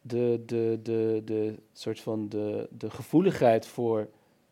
de, 0.00 0.42
de, 0.46 0.78
de, 0.82 1.22
de 1.24 1.54
soort 1.72 2.00
van 2.00 2.28
de, 2.28 2.68
de 2.70 2.90
gevoeligheid 2.90 3.66
voor 3.66 4.08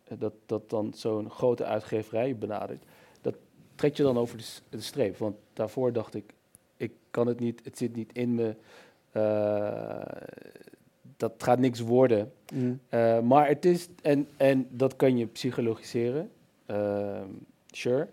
eh, 0.07 0.19
dat, 0.19 0.33
dat 0.47 0.71
dan 0.71 0.93
zo'n 0.95 1.31
grote 1.31 1.65
uitgeverij 1.65 2.37
benadert, 2.37 2.85
dat 3.21 3.35
trek 3.75 3.97
je 3.97 4.03
dan 4.03 4.19
over 4.19 4.39
de, 4.39 4.45
de 4.69 4.81
streep. 4.81 5.17
Want 5.17 5.37
daarvoor 5.53 5.93
dacht 5.93 6.15
ik, 6.15 6.33
ik 6.77 6.93
kan 7.11 7.27
het 7.27 7.41
niet, 7.41 7.61
het 7.65 7.79
zit 7.79 7.97
niet 7.97 8.13
in 8.13 8.35
me, 8.35 8.57
eh, 9.11 10.23
dat 11.17 11.33
gaat 11.39 11.59
niks 11.59 11.81
worden. 11.81 12.33
Mm. 12.55 12.81
Eh, 12.89 13.21
maar 13.21 13.49
het 13.49 13.65
is, 13.65 13.89
en, 14.03 14.29
en 14.37 14.67
dat 14.71 14.97
kan 14.97 15.17
je 15.17 15.27
psychologiseren, 15.27 16.31
ehm, 16.67 17.29
sure. 17.67 18.09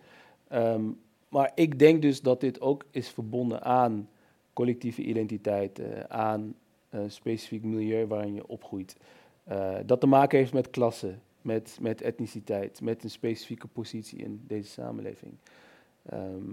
Ehm, 0.48 0.84
maar 1.30 1.52
ik 1.56 1.80
denk 1.80 2.02
dus 2.02 2.22
dat 2.22 2.40
dit 2.42 2.62
ook 2.62 2.86
is 2.92 3.10
verbonden 3.10 3.63
aan 3.63 4.10
collectieve 4.54 5.02
identiteit, 5.02 5.82
aan 6.08 6.56
specifiek 7.07 7.63
milieu 7.63 8.07
waarin 8.07 8.33
je 8.33 8.47
opgroeit. 8.47 8.95
Eh, 9.43 9.75
dat 9.85 10.00
te 10.00 10.07
maken 10.07 10.38
heeft 10.38 10.53
met 10.53 10.69
klasse, 10.69 11.15
met, 11.41 11.77
met 11.81 12.01
etniciteit, 12.01 12.81
met 12.81 13.03
een 13.03 13.09
specifieke 13.09 13.67
positie 13.67 14.19
in 14.19 14.43
deze 14.47 14.69
samenleving. 14.69 15.33
Ehm, 16.05 16.51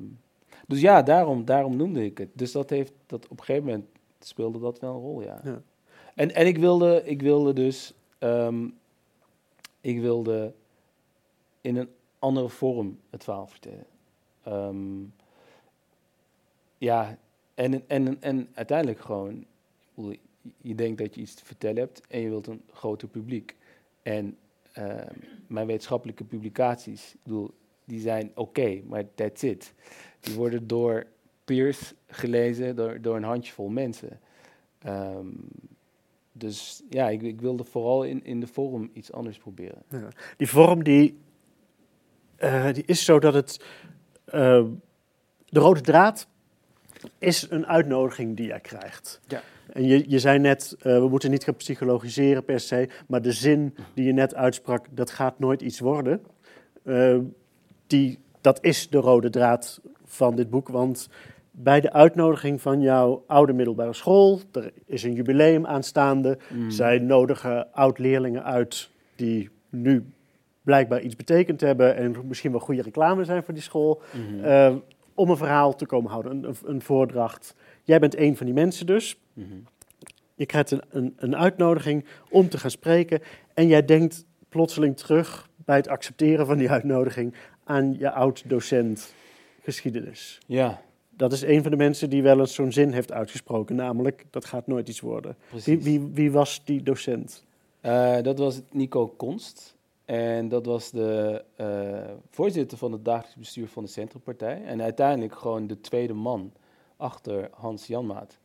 dus 0.66 0.80
ja, 0.80 1.02
daarom, 1.02 1.44
daarom 1.44 1.76
noemde 1.76 2.04
ik 2.04 2.18
het. 2.18 2.28
Dus 2.32 2.52
dat 2.52 2.70
heeft, 2.70 2.92
dat 3.06 3.28
op 3.28 3.38
een 3.38 3.44
gegeven 3.44 3.68
moment 3.68 3.86
speelde 4.18 4.58
dat 4.58 4.78
wel 4.78 4.94
een 4.94 5.00
rol, 5.00 5.22
ja. 5.22 5.40
Ja. 5.44 5.62
En, 6.14 6.34
en 6.34 6.46
ik, 6.46 6.58
wilde, 6.58 7.02
ik 7.04 7.22
wilde 7.22 7.52
dus, 7.52 7.94
ehm, 8.18 8.68
ik 9.80 10.00
wilde 10.00 10.52
in 11.60 11.76
een 11.76 11.88
andere 12.18 12.48
vorm 12.48 12.98
het 13.10 13.24
verhaal 13.24 13.46
vertellen. 13.46 13.86
Ehm, 14.42 15.02
ja, 16.78 17.18
en, 17.54 17.88
en, 17.88 18.22
en 18.22 18.48
uiteindelijk 18.54 19.00
gewoon, 19.00 19.44
je- 20.56 20.74
denkt 20.74 20.98
dat 20.98 21.14
je 21.14 21.20
iets 21.20 21.34
te 21.34 21.44
vertellen 21.44 21.76
hebt 21.78 22.00
en 22.08 22.20
je 22.20 22.28
wilt 22.28 22.46
een 22.46 22.62
groter 22.72 23.08
publiek. 23.08 23.56
En 24.02 24.36
ehm, 24.72 25.14
mijn 25.46 25.66
wetenschappelijke 25.66 26.24
publicaties, 26.24 27.12
ik 27.14 27.20
bedoel, 27.22 27.50
die 27.84 28.00
zijn 28.00 28.30
oké, 28.34 28.80
maar 28.86 29.04
that's 29.14 29.42
it. 29.42 29.74
Die 30.20 30.34
worden 30.34 30.66
door 30.66 31.06
peers 31.44 31.92
gelezen, 32.08 32.76
door, 32.76 33.00
door 33.00 33.16
een 33.16 33.22
handjevol 33.22 33.68
mensen. 33.68 34.20
Ehm, 34.78 35.26
dus 36.32 36.82
ja, 36.90 37.08
ik, 37.08 37.22
ik 37.22 37.40
wilde 37.40 37.64
vooral 37.64 38.04
in, 38.04 38.24
in 38.24 38.40
de 38.40 38.46
vorm 38.46 38.90
iets 38.92 39.12
anders 39.12 39.38
proberen. 39.38 39.82
Ja. 39.88 40.08
Die 40.36 40.48
vorm 40.48 40.84
die, 40.84 41.18
eh, 42.36 42.72
die 42.72 42.84
is 42.86 43.04
zo 43.04 43.18
dat 43.18 43.34
het. 43.34 43.64
eh, 44.24 44.64
de 45.48 45.60
rode 45.60 45.80
draad 45.80 46.28
is 47.18 47.46
een 47.50 47.66
uitnodiging 47.66 48.36
die 48.36 48.46
jij 48.46 48.60
krijgt. 48.60 49.20
Ja. 49.28 49.42
En 49.72 49.86
je, 49.86 50.04
je 50.08 50.18
zei 50.18 50.38
net, 50.38 50.76
eh, 50.78 50.98
we 50.98 51.08
moeten 51.08 51.30
niet 51.30 51.44
gaan 51.44 51.56
psychologiseren 51.56 52.44
per 52.44 52.60
se, 52.60 52.88
maar 53.06 53.22
de 53.22 53.32
zin 53.32 53.74
die 53.94 54.04
je 54.04 54.12
net 54.12 54.34
uitsprak, 54.34 54.86
dat 54.90 55.10
gaat 55.10 55.38
nooit 55.38 55.62
iets 55.62 55.80
worden. 55.80 56.20
Eh, 56.82 57.18
die, 57.86 58.18
dat 58.40 58.58
is 58.64 58.88
de 58.88 58.98
rode 58.98 59.30
draad 59.30 59.80
van 60.04 60.36
dit 60.36 60.50
boek, 60.50 60.68
want 60.68 61.08
bij 61.50 61.80
de 61.80 61.92
uitnodiging 61.92 62.60
van 62.60 62.80
jouw 62.80 63.24
oude 63.26 63.52
middelbare 63.52 63.92
school, 63.92 64.40
er 64.52 64.72
is 64.86 65.02
een 65.02 65.14
jubileum 65.14 65.66
aanstaande, 65.66 66.38
Mm. 66.48 66.70
zij 66.70 66.98
nodigen 66.98 67.72
oud-leerlingen 67.72 68.44
uit 68.44 68.90
die 69.16 69.50
nu 69.68 70.04
blijkbaar 70.62 71.00
iets 71.00 71.16
betekend 71.16 71.60
hebben 71.60 71.96
en 71.96 72.16
misschien 72.28 72.50
wel 72.50 72.60
goede 72.60 72.82
reclame 72.82 73.24
zijn 73.24 73.42
voor 73.42 73.54
die 73.54 73.62
school, 73.62 74.02
eh, 74.42 74.74
om 75.14 75.30
een 75.30 75.36
verhaal 75.36 75.74
te 75.74 75.86
komen 75.86 76.10
houden, 76.10 76.44
een, 76.44 76.56
een, 76.64 76.82
voordracht. 76.82 77.54
Jij 77.82 77.98
bent 77.98 78.16
een 78.16 78.36
van 78.36 78.46
die 78.46 78.54
mensen 78.54 78.86
dus. 78.86 79.18
Mhm. 79.32 79.46
Je 80.34 80.46
krijgt 80.46 80.70
een, 80.70 80.82
een, 80.90 81.14
een 81.16 81.36
uitnodiging 81.36 82.04
om 82.30 82.48
te 82.48 82.58
gaan 82.58 82.70
spreken 82.70 83.20
en 83.54 83.66
jij 83.66 83.84
denkt 83.84 84.24
plotseling 84.48 84.96
terug 84.96 85.48
bij 85.56 85.76
het 85.76 85.88
accepteren 85.88 86.46
van 86.46 86.58
die 86.58 86.70
uitnodiging 86.70 87.34
aan 87.64 87.98
je 87.98 88.10
oud-docent 88.10 89.14
geschiedenis. 89.62 90.38
Ja, 90.46 90.80
Dat 91.16 91.32
is 91.32 91.42
een 91.42 91.62
van 91.62 91.70
de 91.70 91.76
mensen 91.76 92.10
die 92.10 92.22
wel 92.22 92.40
eens 92.40 92.54
zo'n 92.54 92.72
zin 92.72 92.92
heeft 92.92 93.12
uitgesproken, 93.12 93.76
namelijk 93.76 94.24
dat 94.30 94.44
gaat 94.44 94.66
nooit 94.66 94.88
iets 94.88 95.00
worden. 95.00 95.36
precies. 95.48 95.82
Wie, 95.84 96.00
wie, 96.00 96.10
wie 96.12 96.30
was 96.32 96.64
die 96.64 96.82
docent? 96.82 97.44
Eh, 97.80 98.22
dat 98.22 98.38
was 98.38 98.60
Nico 98.70 99.06
Konst. 99.06 99.76
En 100.10 100.48
dat 100.48 100.66
was 100.66 100.90
de 100.90 101.44
eh, 101.56 102.14
voorzitter 102.30 102.78
van 102.78 102.92
het 102.92 103.04
dagelijks 103.04 103.36
bestuur 103.36 103.68
van 103.68 103.82
de 103.84 103.88
Centrumpartij. 103.88 104.62
En 104.64 104.82
uiteindelijk 104.82 105.34
gewoon 105.34 105.66
de 105.66 105.80
tweede 105.80 106.12
man 106.12 106.52
achter 106.96 107.48
Hans 107.52 107.86
Janmaat. 107.86 108.38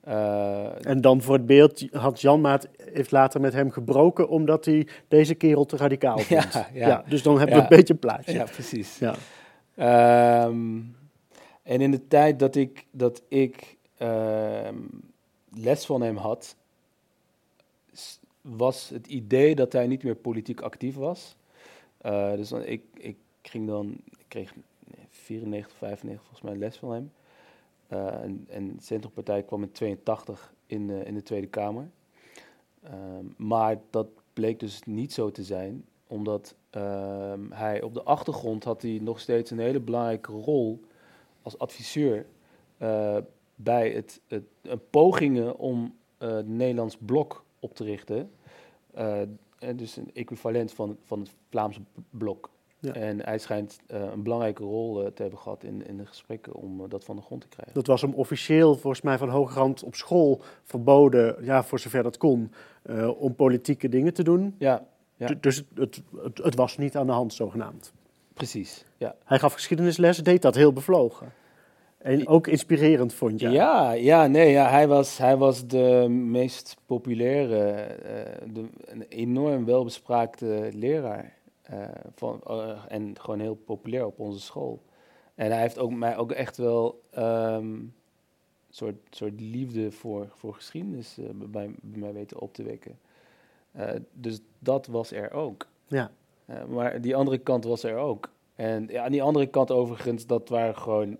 Eh, 0.00 0.86
En 0.86 1.00
dan 1.00 1.22
voor 1.22 1.34
het 1.34 1.46
beeld, 1.46 1.84
Hans 1.92 2.20
Janmaat 2.20 2.68
heeft 2.92 3.10
later 3.10 3.40
met 3.40 3.52
hem 3.52 3.70
gebroken 3.70 4.28
omdat 4.28 4.64
hij 4.64 4.88
deze 5.08 5.34
kerel 5.34 5.64
te 5.64 5.76
radicaal 5.76 6.18
Ja, 6.28 6.42
vond. 6.42 6.66
ja. 6.72 7.04
dus 7.08 7.22
dan 7.22 7.38
hebben 7.38 7.56
Ja. 7.56 7.62
we 7.62 7.70
een 7.70 7.76
beetje 7.76 7.92
een 7.92 7.98
plaatje. 8.00 8.32
ja, 8.32 8.44
precies. 8.44 8.98
Ja. 8.98 9.14
Ehm, 9.74 10.80
en 11.62 11.80
in 11.80 11.90
de 11.90 12.06
tijd 12.08 12.38
dat 12.38 12.54
ik, 12.56 12.86
dat 12.90 13.22
ik 13.28 13.76
ehm, 13.96 14.76
les 15.54 15.86
van 15.86 16.00
hem 16.02 16.16
had, 16.16 16.56
was 18.56 18.88
het 18.88 19.06
idee 19.06 19.54
dat 19.54 19.72
hij 19.72 19.86
niet 19.86 20.02
meer 20.02 20.14
politiek 20.14 20.60
actief 20.60 20.94
was. 20.94 21.36
Eh, 21.98 22.32
dus 22.32 22.52
ik, 22.52 22.82
ik 22.94 23.16
ging 23.42 23.66
dan, 23.66 24.00
kreeg 24.28 24.54
nee, 24.96 25.06
94, 25.08 25.76
95 25.76 26.26
volgens 26.26 26.50
mij 26.50 26.56
les 26.56 26.76
van 26.76 26.92
hem. 26.92 27.12
Eh, 27.86 28.22
en, 28.22 28.76
de 28.76 28.82
Centrumpartij 28.82 29.42
kwam 29.42 29.62
in 29.62 29.72
82 29.72 30.54
in, 30.66 30.90
in 30.90 31.14
de 31.14 31.22
Tweede 31.22 31.46
Kamer. 31.46 31.90
Ehm, 32.82 33.24
maar 33.36 33.80
dat 33.90 34.08
bleek 34.32 34.60
dus 34.60 34.82
niet 34.84 35.12
zo 35.12 35.30
te 35.30 35.44
zijn, 35.44 35.84
omdat 36.06 36.54
ehm, 36.70 37.50
hij 37.50 37.82
op 37.82 37.94
de 37.94 38.02
achtergrond 38.02 38.64
had 38.64 38.82
hij 38.82 38.98
nog 39.02 39.20
steeds 39.20 39.50
een 39.50 39.58
hele 39.58 39.80
belangrijke 39.80 40.32
rol 40.32 40.80
als 41.42 41.58
adviseur 41.58 42.26
eh, 42.78 43.16
bij 43.54 43.90
het, 43.90 44.20
het, 44.26 44.90
pogingen 44.90 45.58
om 45.58 45.94
het 46.18 46.48
Nederlands 46.48 46.96
blok 46.96 47.44
op 47.60 47.74
te 47.74 47.84
richten. 47.84 48.30
Eh, 48.98 49.20
en 49.58 49.76
dus 49.76 49.96
een 49.96 50.10
equivalent 50.14 50.72
van, 50.72 50.96
van 51.04 51.18
het 51.20 51.30
Vlaamse 51.50 51.80
blok. 52.10 52.50
Ja. 52.80 52.92
En 52.92 53.24
hij 53.24 53.38
schijnt 53.38 53.78
eh, 53.86 54.02
een 54.12 54.22
belangrijke 54.22 54.62
rol 54.62 55.04
eh, 55.04 55.10
te 55.10 55.22
hebben 55.22 55.40
gehad 55.40 55.64
in, 55.64 55.86
in 55.86 55.96
de 55.96 56.06
gesprekken 56.06 56.54
om 56.54 56.80
eh, 56.84 56.88
dat 56.88 57.04
van 57.04 57.16
de 57.16 57.22
grond 57.22 57.40
te 57.40 57.48
krijgen. 57.48 57.74
Dat 57.74 57.86
was 57.86 58.00
hem 58.02 58.14
officieel, 58.14 58.74
volgens 58.74 59.02
mij 59.02 59.18
van 59.18 59.28
hoge 59.28 59.54
rand 59.54 59.82
op 59.82 59.94
school, 59.94 60.42
verboden, 60.64 61.44
ja, 61.44 61.64
voor 61.64 61.78
zover 61.78 62.02
dat 62.02 62.16
kon, 62.16 62.52
eh, 62.82 63.20
om 63.20 63.34
politieke 63.34 63.88
dingen 63.88 64.14
te 64.14 64.22
doen. 64.22 64.54
Ja, 64.58 64.86
Dus 65.40 65.56
het, 65.56 65.66
het, 65.74 66.02
het, 66.22 66.38
het 66.38 66.54
was 66.54 66.76
niet 66.76 66.96
aan 66.96 67.06
de 67.06 67.12
hand, 67.12 67.34
zogenaamd. 67.34 67.92
precies. 68.34 68.84
Ja. 68.96 69.14
Hij 69.24 69.38
gaf 69.38 69.52
geschiedenisles, 69.52 70.18
deed 70.18 70.42
dat 70.42 70.54
heel 70.54 70.72
bevlogen. 70.72 71.32
En 71.98 72.28
ook 72.28 72.46
inspirerend, 72.46 73.14
vond 73.14 73.40
je. 73.40 73.48
Ja, 73.48 73.92
ja, 73.92 74.26
nee, 74.26 74.50
ja, 74.50 74.68
hij, 74.68 74.88
was, 74.88 75.18
hij 75.18 75.36
was 75.36 75.66
de 75.66 76.06
meest 76.08 76.76
populaire, 76.86 77.70
eh, 77.70 78.48
de, 78.52 78.68
een 78.84 79.02
enorm 79.08 79.64
welbespraakte 79.64 80.70
leraar. 80.72 81.36
eh, 81.62 81.88
van, 82.14 82.40
eh, 82.46 82.84
en 82.88 83.14
gewoon 83.20 83.40
heel 83.40 83.54
populair 83.54 84.06
op 84.06 84.18
onze 84.18 84.40
school. 84.40 84.82
En 85.34 85.50
hij 85.50 85.60
heeft 85.60 85.78
ook, 85.78 85.92
mij 85.92 86.16
ook 86.16 86.32
echt 86.32 86.56
wel 86.56 87.02
ehm, 87.10 87.64
een 87.64 87.92
soort, 88.70 88.96
soort 89.10 89.40
liefde 89.40 89.90
voor, 89.92 90.28
voor 90.34 90.54
geschiedenis 90.54 91.18
bij, 91.32 91.48
bij 91.82 92.00
mij 92.00 92.12
weten 92.12 92.40
op 92.40 92.54
te 92.54 92.62
wekken. 92.62 92.98
Dus 94.12 94.40
dat 94.58 94.86
was 94.86 95.12
er 95.12 95.32
ook. 95.32 95.66
Ja. 95.86 96.10
Maar 96.68 97.00
die 97.00 97.16
andere 97.16 97.38
kant 97.38 97.64
was 97.64 97.82
er 97.82 97.96
ook. 97.96 98.30
En 98.54 98.86
ja, 98.90 99.04
aan 99.04 99.12
die 99.12 99.22
andere 99.22 99.46
kant 99.46 99.70
overigens, 99.70 100.26
dat 100.26 100.48
waren 100.48 100.76
gewoon 100.76 101.18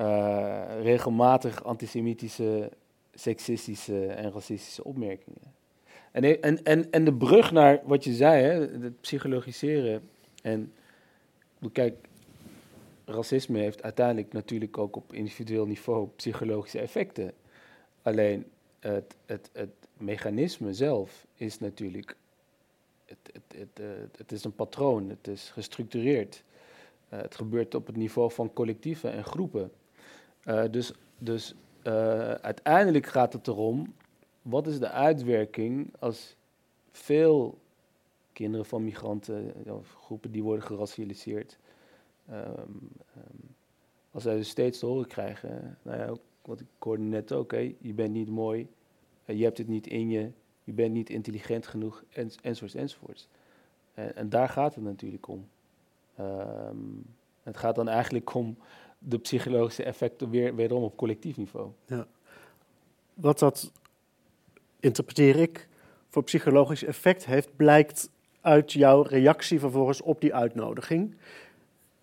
eh, 0.00 0.82
regelmatig 0.82 1.64
antisemitische, 1.64 2.70
seksistische 3.14 4.06
en 4.06 4.32
racistische 4.32 4.84
opmerkingen. 4.84 5.54
En, 6.12 6.42
en, 6.42 6.64
en, 6.64 6.90
en 6.90 7.04
de 7.04 7.14
brug 7.14 7.52
naar 7.52 7.80
wat 7.84 8.04
je 8.04 8.12
zei, 8.12 8.42
hè, 8.42 8.60
het 8.60 9.00
psychologiseren. 9.00 10.08
En 10.42 10.72
kijk, 11.72 11.94
racisme 13.04 13.58
heeft 13.58 13.82
uiteindelijk 13.82 14.32
natuurlijk 14.32 14.78
ook 14.78 14.96
op 14.96 15.12
individueel 15.12 15.66
niveau 15.66 16.08
psychologische 16.16 16.80
effecten. 16.80 17.32
Alleen 18.02 18.44
het, 18.78 19.16
het, 19.26 19.50
het 19.52 19.74
mechanisme 19.96 20.74
zelf 20.74 21.26
is 21.34 21.58
natuurlijk, 21.58 22.16
het, 23.04 23.18
het, 23.32 23.68
het, 24.16 24.30
eh, 24.30 24.36
is 24.36 24.44
een 24.44 24.54
patroon, 24.54 25.08
het 25.08 25.28
is 25.28 25.50
gestructureerd. 25.50 26.42
Uh, 27.12 27.20
het 27.20 27.34
gebeurt 27.34 27.74
op 27.74 27.86
het 27.86 27.96
niveau 27.96 28.32
van 28.32 28.52
collectieven 28.52 29.12
en 29.12 29.24
groepen. 29.24 29.70
Uh, 30.44 30.64
dus 30.70 30.92
dus 31.20 31.54
uh, 31.82 32.30
uiteindelijk 32.30 33.06
gaat 33.06 33.32
het 33.32 33.46
erom, 33.46 33.94
wat 34.42 34.66
is 34.66 34.78
de 34.78 34.90
uitwerking 34.90 35.92
als 35.98 36.36
veel 36.90 37.58
kinderen 38.32 38.66
van 38.66 38.84
migranten, 38.84 39.54
of 39.66 39.94
groepen 39.94 40.30
die 40.30 40.42
worden 40.42 40.64
geracialiseerd, 40.64 41.58
um, 42.30 42.36
um, 42.36 43.54
als 44.10 44.22
zij 44.22 44.36
dus 44.36 44.48
steeds 44.48 44.78
te 44.78 44.86
horen 44.86 45.06
krijgen, 45.06 45.78
nou 45.82 45.98
ja, 45.98 46.14
wat 46.42 46.60
ik 46.60 46.66
hoorde 46.78 47.02
net 47.02 47.32
ook, 47.32 47.52
hè, 47.52 47.76
je 47.80 47.94
bent 47.94 48.12
niet 48.12 48.28
mooi, 48.28 48.68
je 49.24 49.44
hebt 49.44 49.58
het 49.58 49.68
niet 49.68 49.86
in 49.86 50.10
je, 50.10 50.30
je 50.64 50.72
bent 50.72 50.92
niet 50.92 51.10
intelligent 51.10 51.66
genoeg, 51.66 52.04
en, 52.12 52.30
enzovoorts, 52.42 52.74
enzovoorts. 52.74 53.28
En, 53.94 54.16
en 54.16 54.28
daar 54.28 54.48
gaat 54.48 54.74
het 54.74 54.84
natuurlijk 54.84 55.28
om. 55.28 55.48
Um, 56.20 57.04
het 57.42 57.56
gaat 57.56 57.74
dan 57.74 57.88
eigenlijk 57.88 58.34
om 58.34 58.56
de 59.02 59.18
psychologische 59.18 59.84
effecten 59.84 60.30
weer, 60.30 60.54
wederom 60.54 60.82
op 60.82 60.96
collectief 60.96 61.36
niveau. 61.36 61.70
Ja. 61.86 62.06
Wat 63.14 63.38
dat, 63.38 63.72
interpreteer 64.80 65.36
ik, 65.36 65.68
voor 66.08 66.24
psychologisch 66.24 66.84
effect 66.84 67.26
heeft, 67.26 67.56
blijkt 67.56 68.10
uit 68.40 68.72
jouw 68.72 69.02
reactie 69.02 69.58
vervolgens 69.58 70.02
op 70.02 70.20
die 70.20 70.34
uitnodiging. 70.34 71.14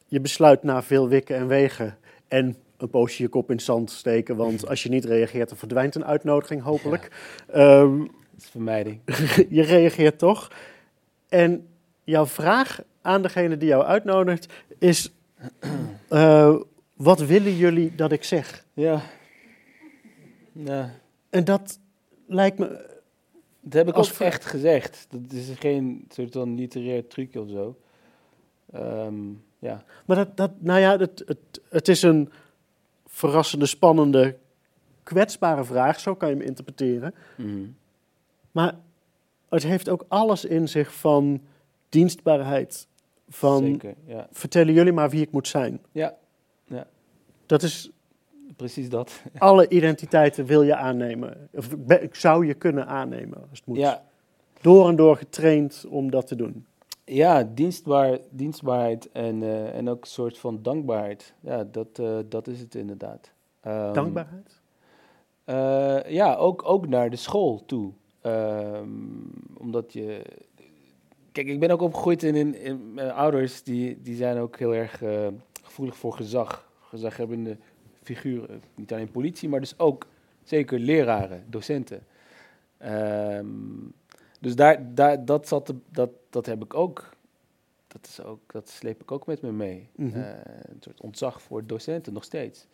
Je 0.08 0.22
besluit 0.22 0.64
na 0.64 0.84
veel 0.84 1.08
wikken 1.08 1.36
en 1.36 1.48
wegen 1.48 1.98
en 2.28 2.56
een 2.78 2.90
poosje 2.90 3.24
je 3.24 3.30
kop 3.30 3.50
in 3.50 3.56
het 3.56 3.66
zand 3.66 3.92
steken, 3.92 4.36
want 4.36 4.68
als 4.70 4.84
je 4.84 4.90
niet 4.90 5.06
reageert, 5.06 5.50
dan 5.50 5.58
verdwijnt 5.58 5.96
een 5.96 6.06
uitnodiging 6.06 6.62
hopelijk. 6.62 7.12
Ja. 7.54 7.80
Um, 7.80 8.00
dat 8.32 8.46
is 8.46 8.50
vermijding. 8.50 9.00
je 9.58 9.62
reageert 9.62 10.20
toch. 10.20 10.52
En 11.30 11.68
jouw 12.04 12.26
vraag 12.26 12.82
aan 13.02 13.22
degene 13.22 13.58
die 13.58 13.68
jou 13.68 13.84
uitnodigt 13.84 14.54
is: 14.78 15.14
uh, 16.10 16.56
wat 16.98 17.20
willen 17.20 17.56
jullie 17.56 17.96
dat 17.96 18.12
ik 18.12 18.24
zeg? 18.24 18.66
Ja. 18.74 19.02
ja. 20.52 20.92
En 21.30 21.44
dat 21.44 21.80
lijkt 22.28 22.58
me. 22.58 22.96
Dat 23.62 23.74
heb 23.74 23.88
ik 23.88 23.98
ook 23.98 24.06
echt 24.06 24.46
gezegd. 24.46 25.08
Dat 25.10 25.32
is 25.32 25.50
geen 25.60 26.06
soort 26.10 26.34
van 26.34 26.56
literair 26.56 27.08
trucje 27.08 27.42
of 27.42 27.50
zo. 27.50 27.78
Um, 28.76 29.44
ja. 29.60 29.84
Maar 30.06 30.18
dat, 30.18 30.38
dat 30.38 30.52
nou 30.60 30.80
ja, 30.80 30.98
het, 30.98 31.24
het, 31.26 31.62
het 31.70 31.88
is 31.88 32.02
een 32.02 32.32
verrassende, 33.06 33.66
spannende, 33.66 34.38
kwetsbare 35.04 35.64
vraag. 35.64 36.00
Zo 36.00 36.16
kan 36.16 36.30
je 36.30 36.36
hem 36.36 36.44
interpreteren. 36.44 37.14
Mm. 37.36 37.76
Maar 38.52 38.76
het 39.50 39.64
heeft 39.64 39.90
ook 39.90 40.06
alles 40.08 40.46
in 40.46 40.68
zich 40.68 40.94
van 40.94 41.42
dienstbaarheid. 41.90 42.88
Van 43.30 43.64
Zeker, 43.64 43.96
ja. 44.06 44.28
vertellen 44.32 44.74
jullie 44.74 44.94
maar 44.94 45.10
wie 45.10 45.22
ik 45.22 45.32
moet 45.32 45.48
zijn. 45.48 45.82
Ja. 45.92 46.18
Dat 47.48 47.62
is 47.62 47.92
precies 48.56 48.90
dat. 48.90 49.22
Alle 49.38 49.70
identiteiten 49.70 50.46
wil 50.46 50.62
je 50.62 50.76
aannemen. 50.76 51.50
Of 51.54 51.70
zou 52.12 52.46
je 52.46 52.54
kunnen 52.54 52.88
aannemen 52.88 53.38
als 53.50 53.60
het 53.60 53.66
moet. 53.66 53.78
Ja. 53.78 54.04
Door 54.62 54.88
en 54.88 54.96
door 54.96 55.18
getraind 55.18 55.86
om 55.90 56.12
dat 56.12 56.28
te 56.28 56.36
doen. 56.36 56.66
Ja, 57.04 57.44
dienstbaar, 57.54 58.18
dienstbaarheid 58.30 59.12
en, 59.12 59.42
uh, 59.42 59.76
en 59.76 59.90
ook 59.90 60.02
een 60.02 60.08
soort 60.08 60.38
van 60.38 60.60
dankbaarheid. 60.62 61.34
Ja, 61.40 61.64
dat, 61.72 62.00
uh, 62.00 62.18
dat 62.30 62.48
is 62.48 62.60
het 62.60 62.76
inderdaad. 62.76 63.32
Um, 63.68 63.94
dankbaarheid? 63.94 64.62
Uh, 65.46 66.12
ja, 66.12 66.36
ook, 66.36 66.62
ook 66.66 66.88
naar 66.88 67.10
de 67.10 67.16
school 67.16 67.64
toe. 67.66 67.92
Um, 68.22 69.32
omdat 69.58 69.94
je... 69.94 70.22
Kijk, 71.32 71.48
ik 71.48 71.60
ben 71.60 71.72
ook 71.72 71.82
opgegroeid 71.82 72.24
in, 72.24 72.36
in, 72.36 72.56
in 72.56 73.00
ouders, 73.12 73.64
die, 73.64 74.02
die 74.02 74.16
zijn 74.16 74.38
ook 74.38 74.60
heel 74.60 74.76
erg 74.76 75.02
gevoelig 75.64 75.98
voor 75.98 76.14
gezag. 76.14 76.67
Gezaghebbende 76.88 77.58
figuren. 78.04 78.62
Niet 78.76 78.94
alleen 78.94 79.12
politie, 79.12 79.50
maar 79.50 79.60
dus 79.60 79.80
ook 79.80 80.08
zeker 80.44 80.80
leraren, 80.80 81.44
docenten. 81.50 82.04
Um, 82.86 83.94
dus 84.40 84.56
daar, 84.56 84.96
daar, 84.96 85.26
dat, 85.26 85.48
zat, 85.48 85.74
dat, 85.92 86.10
dat 86.30 86.46
heb 86.46 86.64
ik 86.64 86.74
ook. 86.74 87.10
Dat, 87.88 88.08
is 88.08 88.22
ook, 88.22 88.40
dat 88.52 88.70
sleep 88.70 89.02
ik 89.02 89.12
ook 89.12 89.26
met 89.26 89.42
me 89.42 89.52
mee. 89.52 89.90
Mm 89.96 90.12
-hmm. 90.12 90.22
uh, 90.22 90.30
een 90.62 90.78
soort 90.80 91.02
ontzag 91.02 91.42
voor 91.42 91.66
docenten, 91.66 92.14
nog 92.14 92.24
steeds. 92.24 92.68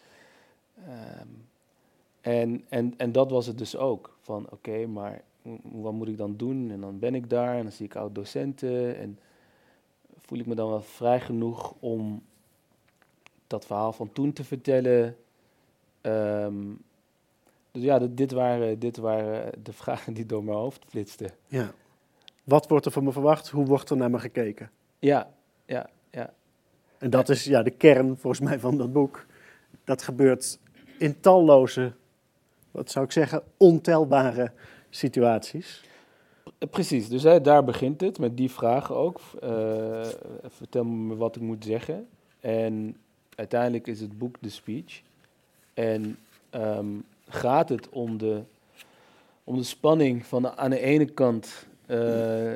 Um, 0.88 1.48
en, 2.22 2.64
en, 2.70 2.94
en 2.98 3.12
dat 3.12 3.32
was 3.32 3.46
het 3.46 3.58
dus 3.58 3.76
ook. 3.76 4.18
Van 4.22 4.44
oké, 4.44 4.54
okay, 4.54 4.86
maar 4.86 5.22
wat 5.62 5.94
moet 5.94 6.08
ik 6.08 6.18
dan 6.18 6.38
doen? 6.38 6.72
En 6.72 6.82
dan 6.82 7.00
ben 7.00 7.16
ik 7.16 7.30
daar 7.30 7.56
en 7.56 7.64
dan 7.64 7.72
zie 7.72 7.86
ik 7.86 7.96
oud-docenten. 7.96 8.98
En 8.98 9.20
voel 10.18 10.40
ik 10.40 10.46
me 10.46 10.56
dan 10.56 10.70
wel 10.70 10.82
vrij 10.82 11.20
genoeg 11.20 11.74
om 11.80 12.24
dat 13.54 13.66
verhaal 13.66 13.94
van 13.94 14.12
toen 14.12 14.34
te 14.34 14.44
vertellen. 14.44 15.16
Um, 16.02 16.82
dus 17.72 17.84
ja, 17.84 18.00
dit 18.00 18.32
waren, 18.32 18.80
dit 18.80 18.98
waren 18.98 19.64
de 19.64 19.74
vragen 19.82 20.14
die 20.14 20.26
door 20.26 20.44
mijn 20.44 20.58
hoofd 20.58 20.86
flitsten. 20.88 21.32
Ja. 21.48 21.74
Wat 22.44 22.68
wordt 22.68 22.86
er 22.86 22.92
van 22.92 23.04
me 23.04 23.12
verwacht? 23.12 23.50
Hoe 23.50 23.66
wordt 23.66 23.90
er 23.90 23.98
naar 23.98 24.10
me 24.10 24.20
gekeken? 24.20 24.72
Ja, 25.00 25.34
ja, 25.66 25.90
ja. 26.12 26.34
En 26.98 27.10
dat 27.10 27.30
is 27.30 27.44
ja, 27.44 27.64
de 27.64 27.72
kern 27.72 28.18
volgens 28.18 28.50
mij 28.50 28.60
van 28.60 28.78
dat 28.78 28.94
boek. 28.94 29.26
Dat 29.84 30.02
gebeurt 30.02 30.60
in 30.98 31.20
talloze, 31.20 31.94
wat 32.72 32.92
zou 32.92 33.06
ik 33.06 33.12
zeggen, 33.12 33.44
ontelbare 33.58 34.52
situaties. 34.90 35.84
Precies, 36.70 37.10
dus 37.10 37.24
hè, 37.24 37.42
daar 37.42 37.64
begint 37.64 38.02
het 38.02 38.20
met 38.20 38.38
die 38.38 38.52
vragen 38.52 38.96
ook. 38.96 39.20
Uh, 39.44 39.50
vertel 40.44 40.84
me 40.84 41.16
wat 41.16 41.36
ik 41.36 41.42
moet 41.42 41.64
zeggen. 41.64 42.08
En 42.40 42.98
uiteindelijk 43.36 43.88
is 43.88 44.00
het 44.00 44.18
boek 44.18 44.36
de 44.40 44.50
speech. 44.50 45.02
En 45.74 46.18
um, 46.56 47.06
gaat 47.28 47.70
het 47.70 47.90
om 47.90 48.18
de, 48.18 48.42
om 49.44 49.58
de 49.58 49.64
spanning 49.64 50.26
van 50.26 50.42
de, 50.42 50.56
aan 50.56 50.70
de 50.70 50.80
ene 50.80 51.06
kant 51.06 51.66
uh, 51.88 52.54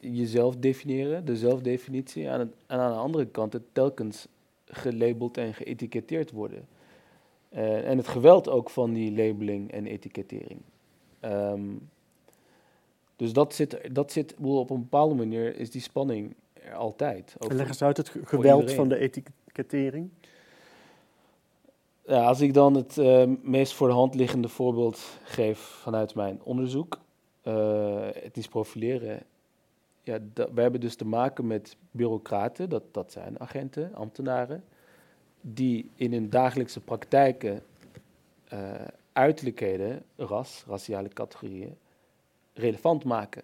jezelf 0.00 0.56
definiëren, 0.56 1.24
de 1.24 1.36
zelfdefinitie, 1.36 2.30
aan 2.30 2.40
het, 2.40 2.52
en 2.66 2.78
aan 2.78 2.92
de 2.92 2.98
andere 2.98 3.26
kant 3.26 3.52
het 3.52 3.62
telkens 3.72 4.26
gelabeld 4.64 5.36
en 5.36 5.54
geëtiketteerd 5.54 6.30
worden. 6.30 6.66
Uh, 7.52 7.88
en 7.88 7.96
het 7.96 8.08
geweld 8.08 8.48
ook 8.48 8.70
van 8.70 8.92
die 8.92 9.10
labeling 9.10 9.72
en 9.72 9.86
etikettering. 9.86 10.60
Um, 11.20 11.88
dus 13.16 13.32
dat 13.32 13.54
zit, 13.54 13.78
dat 13.92 14.12
zit 14.12 14.34
op 14.40 14.70
een 14.70 14.80
bepaalde 14.80 15.14
manier 15.14 15.56
is 15.56 15.70
die 15.70 15.80
spanning 15.80 16.34
er 16.52 16.74
altijd. 16.74 17.36
En 17.38 17.56
leg 17.56 17.68
eens 17.68 17.82
uit 17.82 17.96
het 17.96 18.08
geweld 18.24 18.72
van 18.72 18.88
de 18.88 18.96
etikettering. 18.96 19.44
Ja, 22.06 22.24
als 22.24 22.40
ik 22.40 22.54
dan 22.54 22.74
het 22.74 22.96
uh, 22.96 23.24
meest 23.42 23.72
voor 23.72 23.88
de 23.88 23.94
hand 23.94 24.14
liggende 24.14 24.48
voorbeeld 24.48 25.18
geef 25.22 25.58
vanuit 25.58 26.14
mijn 26.14 26.40
onderzoek, 26.42 26.98
uh, 27.44 28.24
etnisch 28.24 28.48
profileren. 28.48 29.22
Ja, 30.02 30.18
we 30.34 30.60
hebben 30.60 30.80
dus 30.80 30.96
te 30.96 31.06
maken 31.06 31.46
met 31.46 31.76
bureaucraten, 31.90 32.68
dat, 32.68 32.82
dat 32.90 33.12
zijn 33.12 33.40
agenten, 33.40 33.94
ambtenaren, 33.94 34.64
die 35.40 35.90
in 35.94 36.12
hun 36.12 36.30
dagelijkse 36.30 36.80
praktijken 36.80 37.62
uh, 38.52 38.70
uiterlijkheden, 39.12 40.02
ras, 40.16 40.64
raciale 40.68 41.08
categorieën, 41.08 41.76
relevant 42.54 43.04
maken. 43.04 43.42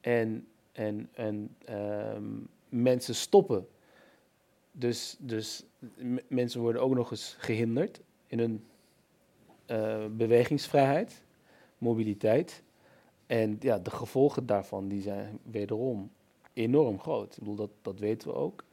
En, 0.00 0.46
en, 0.72 1.08
en 1.12 1.56
um, 2.14 2.48
mensen 2.68 3.14
stoppen 3.14 3.66
dus, 4.78 5.16
dus 5.18 5.64
mensen 6.28 6.60
worden 6.60 6.82
ook 6.82 6.94
nog 6.94 7.10
eens 7.10 7.36
gehinderd 7.38 8.00
in 8.26 8.38
hun 8.38 8.64
uh, 9.66 10.06
bewegingsvrijheid, 10.10 11.24
mobiliteit. 11.78 12.62
En 13.26 13.56
ja, 13.60 13.78
de 13.78 13.90
gevolgen 13.90 14.46
daarvan 14.46 14.88
die 14.88 15.02
zijn 15.02 15.38
wederom 15.42 16.10
enorm 16.52 17.00
groot. 17.00 17.32
Ik 17.32 17.38
bedoel, 17.38 17.54
dat, 17.54 17.70
dat 17.82 17.98
weten 17.98 18.28
we 18.28 18.34
ook. 18.34 18.64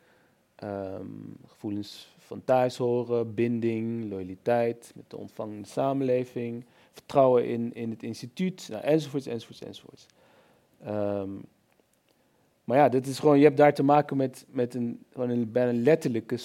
Um, 0.64 1.38
gevoelens 1.48 2.14
van 2.18 2.44
thuishoren, 2.44 3.34
binding, 3.34 4.10
loyaliteit 4.10 4.92
met 4.96 5.10
de 5.10 5.18
ontvangende 5.18 5.68
samenleving, 5.68 6.66
vertrouwen 6.92 7.46
in, 7.46 7.74
in 7.74 7.90
het 7.90 8.04
instituut, 8.04 8.68
nou, 8.72 8.84
enzovoorts, 8.84 9.26
enzovoorts, 9.26 9.62
enzovoorts. 9.62 10.06
Um, 10.88 11.46
maar 12.66 12.78
ja, 12.78 12.90
dit 12.90 13.08
is 13.08 13.20
gewoon, 13.20 13.38
je 13.38 13.44
hebt 13.44 13.58
daar 13.58 13.74
te 13.74 13.84
maken 13.84 14.18
met, 14.18 14.46
met 14.50 14.74
een, 14.74 15.06
gewoon 15.12 15.30
een 15.30 15.52
bijna 15.52 15.80
letterlijke 15.80 16.38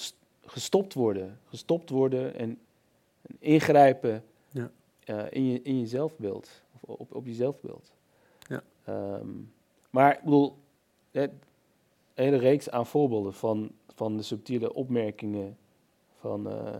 gestopt 0.45 0.93
worden. 0.93 1.39
Gestopt 1.45 1.89
worden 1.89 2.35
en, 2.35 2.59
en 3.21 3.35
ingrijpen 3.39 4.23
ja. 4.49 4.71
uh, 5.05 5.23
in, 5.29 5.45
je, 5.45 5.61
in 5.61 5.79
je 5.79 5.87
zelfbeeld. 5.87 6.49
Of 6.79 6.99
op, 6.99 7.15
op 7.15 7.25
je 7.25 7.33
zelfbeeld. 7.33 7.91
Ehm, 8.83 9.27
maar 9.89 10.17
ik 10.17 10.23
bedoel, 10.23 10.57
het, 11.11 11.31
een 12.13 12.23
hele 12.23 12.37
reeks 12.37 12.69
aan 12.69 12.85
voorbeelden 12.85 13.33
van, 13.33 13.71
van 13.95 14.17
de 14.17 14.23
subtiele 14.23 14.73
opmerkingen 14.73 15.57
van 16.19 16.49
eh, 16.49 16.79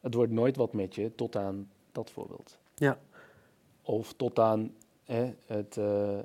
het 0.00 0.14
wordt 0.14 0.32
nooit 0.32 0.56
wat 0.56 0.72
met 0.72 0.94
je, 0.94 1.14
tot 1.14 1.36
aan 1.36 1.70
dat 1.92 2.10
voorbeeld. 2.10 2.58
Ja. 2.74 2.98
Of 3.82 4.12
tot 4.12 4.38
aan 4.38 4.74
hè, 5.04 5.34
het 5.46 5.76
uh, 5.76 6.18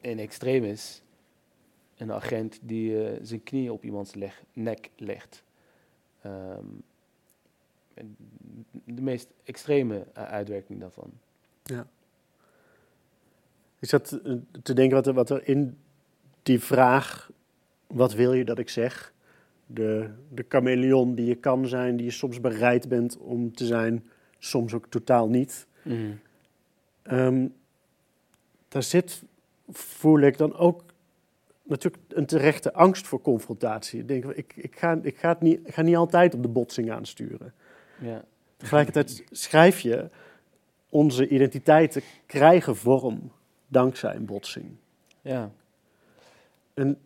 in 0.00 0.18
extremis 0.18 1.02
een 1.96 2.12
agent 2.12 2.58
die 2.62 2.90
uh, 2.90 3.18
zijn 3.22 3.42
knie 3.42 3.72
op 3.72 3.84
iemands 3.84 4.14
leg, 4.14 4.42
nek 4.52 4.90
legt. 4.96 5.44
Um, 6.26 6.82
de 8.84 9.02
meest 9.02 9.28
extreme 9.44 10.06
uitwerking 10.12 10.80
daarvan. 10.80 11.10
Ja. 11.62 11.86
Ik 13.78 13.88
zat 13.88 14.20
te 14.62 14.74
denken 14.74 14.96
wat 14.96 15.06
er, 15.06 15.12
wat 15.12 15.30
er 15.30 15.48
in 15.48 15.78
die 16.42 16.60
vraag, 16.60 17.30
wat 17.86 18.14
wil 18.14 18.32
je 18.32 18.44
dat 18.44 18.58
ik 18.58 18.68
zeg? 18.68 19.14
De, 19.66 20.10
de 20.30 20.44
chameleon 20.48 21.14
die 21.14 21.26
je 21.26 21.34
kan 21.34 21.66
zijn, 21.66 21.96
die 21.96 22.06
je 22.06 22.12
soms 22.12 22.40
bereid 22.40 22.88
bent 22.88 23.18
om 23.18 23.54
te 23.54 23.66
zijn, 23.66 24.04
soms 24.38 24.74
ook 24.74 24.86
totaal 24.86 25.28
niet. 25.28 25.66
Mm. 25.82 26.20
Um, 27.10 27.54
daar 28.68 28.82
zit, 28.82 29.22
voel 29.68 30.20
ik 30.20 30.38
dan 30.38 30.56
ook 30.56 30.84
natuurlijk 31.62 32.02
een 32.08 32.26
terechte 32.26 32.72
angst 32.72 33.06
voor 33.06 33.20
confrontatie. 33.20 34.00
Ik 34.00 34.08
denk, 34.08 34.24
ik, 34.24 34.52
ik, 34.56 34.78
ga, 34.78 34.98
ik, 35.02 35.18
ga, 35.18 35.28
het 35.28 35.40
niet, 35.40 35.60
ik 35.64 35.74
ga 35.74 35.82
niet 35.82 35.96
altijd 35.96 36.34
op 36.34 36.42
de 36.42 36.48
botsing 36.48 36.90
aansturen. 36.90 37.54
Ja. 38.00 38.24
Tegelijkertijd 38.56 39.24
schrijf 39.30 39.80
je, 39.80 40.10
onze 40.88 41.28
identiteiten 41.28 42.02
krijgen 42.26 42.76
vorm 42.76 43.32
dankzij 43.66 44.14
een 44.14 44.24
botsing. 44.24 44.76
Ja. 45.20 45.50
En 46.74 46.98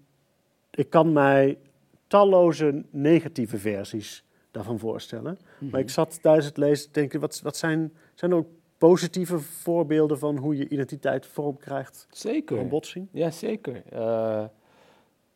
ik 0.70 0.90
kan 0.90 1.12
mij 1.12 1.58
talloze 2.06 2.84
negatieve 2.90 3.58
versies 3.58 4.24
daarvan 4.50 4.78
voorstellen. 4.78 5.38
Maar 5.58 5.80
ik 5.80 5.86
mhm. 5.86 5.94
zat 5.94 6.22
tijdens 6.22 6.46
het 6.46 6.56
lezen 6.56 6.86
te 6.86 7.00
denken, 7.00 7.20
wat, 7.20 7.40
wat 7.42 7.56
zijn, 7.56 7.92
zijn 8.14 8.30
er 8.30 8.36
ook 8.36 8.48
positieve 8.80 9.38
voorbeelden 9.38 10.18
van 10.18 10.36
hoe 10.36 10.56
je 10.56 10.68
identiteit 10.68 11.26
vorm 11.26 11.56
krijgt? 11.56 12.06
Zeker. 12.10 12.56
Van 12.56 12.68
botsing? 12.68 13.08
Ja, 13.12 13.30
zeker. 13.30 13.82
Uh, 13.92 14.44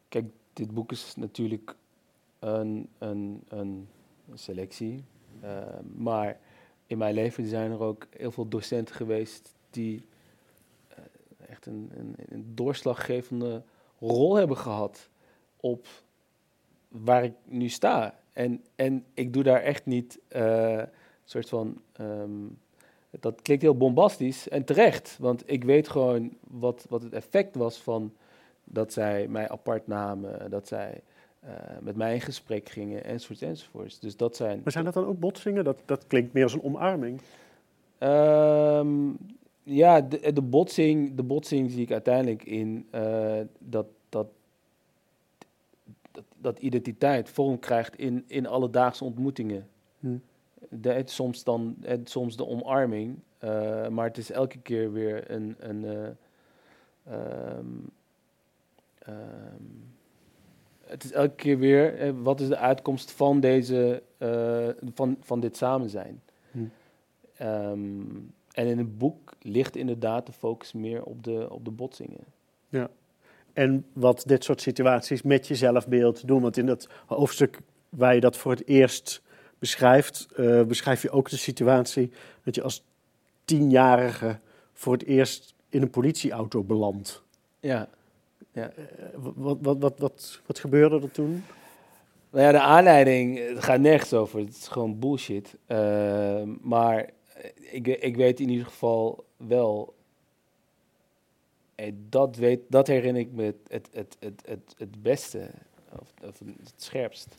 kijk, 0.08 0.26
dit 0.52 0.74
boek 0.74 0.92
is 0.92 1.16
natuurlijk 1.16 1.76
een, 2.38 2.88
een, 2.98 3.42
een 3.48 3.88
selectie. 4.34 5.04
Uh, 5.42 5.62
maar 5.94 6.38
in 6.86 6.98
mijn 6.98 7.14
leven 7.14 7.46
zijn 7.46 7.70
er 7.70 7.80
ook 7.80 8.06
heel 8.16 8.30
veel 8.30 8.48
docenten 8.48 8.94
geweest 8.94 9.54
die 9.70 10.04
uh, 10.90 11.04
echt 11.48 11.66
een, 11.66 11.90
een, 11.96 12.14
een 12.28 12.54
doorslaggevende 12.54 13.62
rol 13.98 14.34
hebben 14.34 14.56
gehad 14.56 15.08
op 15.56 15.86
waar 16.88 17.24
ik 17.24 17.34
nu 17.44 17.68
sta. 17.68 18.18
En, 18.32 18.64
en 18.74 19.04
ik 19.14 19.32
doe 19.32 19.42
daar 19.42 19.60
echt 19.60 19.86
niet 19.86 20.18
uh, 20.30 20.82
soort 21.24 21.48
van. 21.48 21.82
Um, 22.00 22.62
dat 23.20 23.42
klinkt 23.42 23.62
heel 23.62 23.76
bombastisch 23.76 24.48
en 24.48 24.64
terecht, 24.64 25.16
want 25.20 25.42
ik 25.46 25.64
weet 25.64 25.88
gewoon 25.88 26.32
wat, 26.50 26.86
wat 26.88 27.02
het 27.02 27.12
effect 27.12 27.56
was 27.56 27.78
van 27.78 28.12
dat 28.64 28.92
zij 28.92 29.28
mij 29.28 29.48
apart 29.48 29.86
namen, 29.86 30.50
dat 30.50 30.68
zij 30.68 31.00
uh, 31.44 31.50
met 31.80 31.96
mij 31.96 32.14
in 32.14 32.20
gesprek 32.20 32.68
gingen, 32.68 33.04
enzovoorts, 33.04 33.42
enzovoorts. 33.42 33.98
Dus 34.00 34.16
dat 34.16 34.36
zijn. 34.36 34.60
Maar 34.62 34.72
zijn 34.72 34.84
dat 34.84 34.94
dan 34.94 35.06
ook 35.06 35.20
botsingen? 35.20 35.64
Dat, 35.64 35.76
dat 35.84 36.06
klinkt 36.06 36.32
meer 36.32 36.42
als 36.42 36.54
een 36.54 36.64
omarming. 36.64 37.20
Um, 37.98 39.16
ja, 39.62 40.00
de, 40.00 40.32
de, 40.32 40.42
botsing, 40.42 41.14
de 41.14 41.22
botsing 41.22 41.70
zie 41.70 41.82
ik 41.82 41.92
uiteindelijk 41.92 42.44
in 42.44 42.86
uh, 42.94 43.40
dat, 43.58 43.86
dat 44.08 44.26
dat, 46.14 46.24
dat 46.36 46.58
identiteit 46.58 47.28
vorm 47.28 47.58
krijgt 47.58 47.98
in, 47.98 48.24
in 48.26 48.46
alledaagse 48.46 49.04
ontmoetingen. 49.04 49.68
Hm. 50.00 50.16
De, 50.70 51.02
soms, 51.04 51.44
dan, 51.44 51.76
het, 51.80 52.10
soms 52.10 52.36
de 52.36 52.46
omarming, 52.46 53.18
uh, 53.44 53.88
maar 53.88 54.06
het 54.06 54.18
is 54.18 54.30
elke 54.30 54.58
keer 54.58 54.92
weer 54.92 55.30
een. 55.30 55.56
een 55.58 55.84
uh, 55.84 57.56
um, 57.56 57.90
um, 59.08 59.92
het 60.84 61.04
is 61.04 61.12
elke 61.12 61.34
keer 61.34 61.58
weer, 61.58 61.98
eh, 61.98 62.12
wat 62.22 62.40
is 62.40 62.48
de 62.48 62.56
uitkomst 62.56 63.10
van, 63.10 63.40
deze, 63.40 64.02
uh, 64.18 64.68
van, 64.94 65.16
van 65.20 65.40
dit 65.40 65.56
samen 65.56 65.90
zijn? 65.90 66.22
Hm. 66.50 66.58
Um, 67.42 68.32
en 68.52 68.66
in 68.66 68.78
het 68.78 68.98
boek 68.98 69.34
ligt 69.40 69.76
inderdaad 69.76 70.26
de 70.26 70.32
focus 70.32 70.72
meer 70.72 71.04
op 71.04 71.24
de, 71.24 71.50
op 71.50 71.64
de 71.64 71.70
botsingen. 71.70 72.24
Ja. 72.68 72.90
En 73.52 73.86
wat 73.92 74.22
dit 74.26 74.44
soort 74.44 74.60
situaties 74.60 75.22
met 75.22 75.48
je 75.48 75.54
zelfbeeld 75.54 76.26
doen. 76.26 76.42
Want 76.42 76.56
in 76.56 76.66
dat 76.66 76.88
hoofdstuk 77.06 77.60
waar 77.88 78.14
je 78.14 78.20
dat 78.20 78.36
voor 78.36 78.52
het 78.52 78.66
eerst 78.66 79.22
beschrijft, 79.64 80.26
uh, 80.36 80.62
beschrijf 80.62 81.02
je 81.02 81.10
ook 81.10 81.30
de 81.30 81.36
situatie 81.36 82.10
dat 82.42 82.54
je 82.54 82.62
als 82.62 82.84
tienjarige 83.44 84.38
voor 84.72 84.92
het 84.92 85.04
eerst 85.04 85.54
in 85.68 85.82
een 85.82 85.90
politieauto 85.90 86.62
belandt. 86.62 87.22
Ja. 87.60 87.88
ja. 88.52 88.72
Uh, 88.78 88.84
wat, 89.14 89.56
wat, 89.60 89.76
wat, 89.78 89.98
wat, 89.98 90.40
wat 90.46 90.58
gebeurde 90.58 91.00
er 91.00 91.10
toen? 91.10 91.44
Nou 92.30 92.44
ja, 92.44 92.52
de 92.52 92.60
aanleiding, 92.60 93.48
het 93.48 93.64
gaat 93.64 93.80
nergens 93.80 94.12
over. 94.12 94.38
Het 94.38 94.56
is 94.56 94.68
gewoon 94.68 94.98
bullshit. 94.98 95.56
Uh, 95.68 96.42
maar 96.60 97.10
ik, 97.60 97.86
ik 97.86 98.16
weet 98.16 98.40
in 98.40 98.48
ieder 98.48 98.66
geval 98.66 99.24
wel 99.36 99.94
dat, 102.08 102.36
weet, 102.36 102.60
dat 102.68 102.86
herinner 102.86 103.22
ik 103.22 103.32
me 103.32 103.44
het, 103.44 103.56
het, 103.68 103.88
het, 103.92 104.16
het, 104.20 104.42
het, 104.46 104.74
het 104.76 105.02
beste, 105.02 105.50
of, 105.92 106.12
of, 106.28 106.38
het 106.38 106.72
scherpst, 106.76 107.34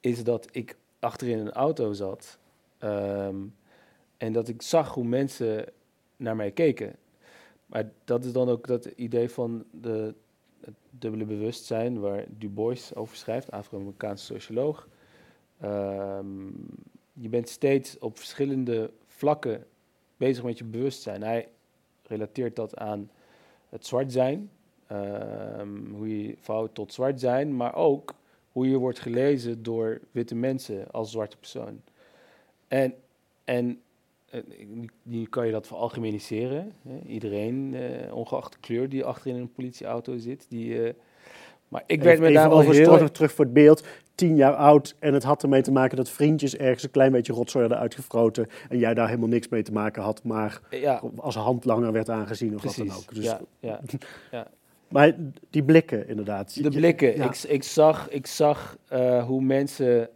is 0.00 0.24
dat 0.24 0.48
ik 0.50 0.76
achterin 1.04 1.38
een 1.38 1.52
auto 1.52 1.92
zat 1.92 2.38
um, 2.80 3.54
en 4.16 4.32
dat 4.32 4.48
ik 4.48 4.62
zag 4.62 4.94
hoe 4.94 5.04
mensen 5.04 5.64
naar 6.16 6.36
mij 6.36 6.50
keken. 6.50 6.96
Maar 7.66 7.90
dat 8.04 8.24
is 8.24 8.32
dan 8.32 8.48
ook 8.48 8.66
dat 8.66 8.84
idee 8.84 9.30
van 9.30 9.64
de, 9.70 10.14
het 10.60 10.74
dubbele 10.90 11.24
bewustzijn 11.24 12.00
waar 12.00 12.24
Du 12.28 12.48
Bois 12.48 12.94
over 12.94 13.16
schrijft, 13.16 13.50
Afro-Amerikaanse 13.50 14.24
socioloog. 14.24 14.88
Um, 15.64 16.66
je 17.12 17.28
bent 17.28 17.48
steeds 17.48 17.98
op 17.98 18.18
verschillende 18.18 18.90
vlakken 19.06 19.66
bezig 20.16 20.44
met 20.44 20.58
je 20.58 20.64
bewustzijn. 20.64 21.22
Hij 21.22 21.48
relateert 22.02 22.56
dat 22.56 22.76
aan 22.76 23.10
het 23.68 23.86
zwart 23.86 24.12
zijn, 24.12 24.50
ehm, 24.86 25.86
hoe 25.90 26.26
je 26.26 26.36
vrouwen 26.40 26.72
tot 26.72 26.92
zwart 26.92 27.20
zijn, 27.20 27.56
maar 27.56 27.74
ook 27.74 28.14
hoe 28.54 28.68
je 28.68 28.76
wordt 28.76 28.98
gelezen 28.98 29.62
door 29.62 30.00
witte 30.10 30.34
mensen 30.34 30.90
als 30.90 31.10
zwarte 31.10 31.36
persoon. 31.36 31.80
En, 32.68 32.94
en 33.44 33.80
eh, 34.30 35.28
kan 35.28 35.46
je 35.46 35.52
dat 35.52 35.66
veralgemeniseren. 35.66 36.72
Iedereen, 37.06 37.74
uh, 37.74 38.14
ongeacht 38.14 38.52
de 38.52 38.58
kleur 38.60 38.88
die 38.88 39.04
achterin 39.04 39.40
een 39.40 39.52
politieauto 39.52 40.16
zit, 40.16 40.46
die... 40.48 40.68
Uh, 40.68 40.90
maar 41.68 41.82
ik 41.86 42.02
werd 42.02 42.20
me 42.20 42.32
daar 42.32 42.48
wel 42.48 42.60
heel... 42.60 43.10
terug 43.10 43.32
voor 43.32 43.44
het 43.44 43.54
beeld 43.54 43.86
tien 44.14 44.36
jaar 44.36 44.54
oud 44.54 44.96
en 44.98 45.14
het 45.14 45.22
had 45.22 45.42
ermee 45.42 45.62
te 45.62 45.72
maken 45.72 45.96
dat 45.96 46.10
vriendjes 46.10 46.56
ergens 46.56 46.82
een 46.82 46.90
klein 46.90 47.12
beetje 47.12 47.32
rotzooi 47.32 47.64
hadden 47.64 47.82
uitgefroten 47.82 48.46
en 48.68 48.78
jij 48.78 48.94
daar 48.94 49.08
helemaal 49.08 49.28
niks 49.28 49.48
mee 49.48 49.62
te 49.62 49.72
maken 49.72 50.02
had, 50.02 50.24
maar 50.24 50.60
ja. 50.70 51.02
als 51.16 51.34
handlanger 51.34 51.92
werd 51.92 52.10
aangezien 52.10 52.54
of 52.54 52.62
wat 52.62 52.76
dan 52.76 52.90
ook. 52.90 53.14
Dus, 53.14 53.24
ja, 53.24 53.40
ja, 53.60 53.80
ja. 54.30 54.46
Maar 54.94 55.14
die 55.50 55.64
blikken 55.64 56.08
inderdaad. 56.08 56.62
De 56.62 56.70
blikken. 56.70 57.22
Ik, 57.22 57.36
ik 57.36 57.62
zag, 57.62 58.10
ik 58.10 58.26
zag 58.26 58.78
uh, 58.92 59.26
hoe 59.26 59.42
mensen 59.42 60.08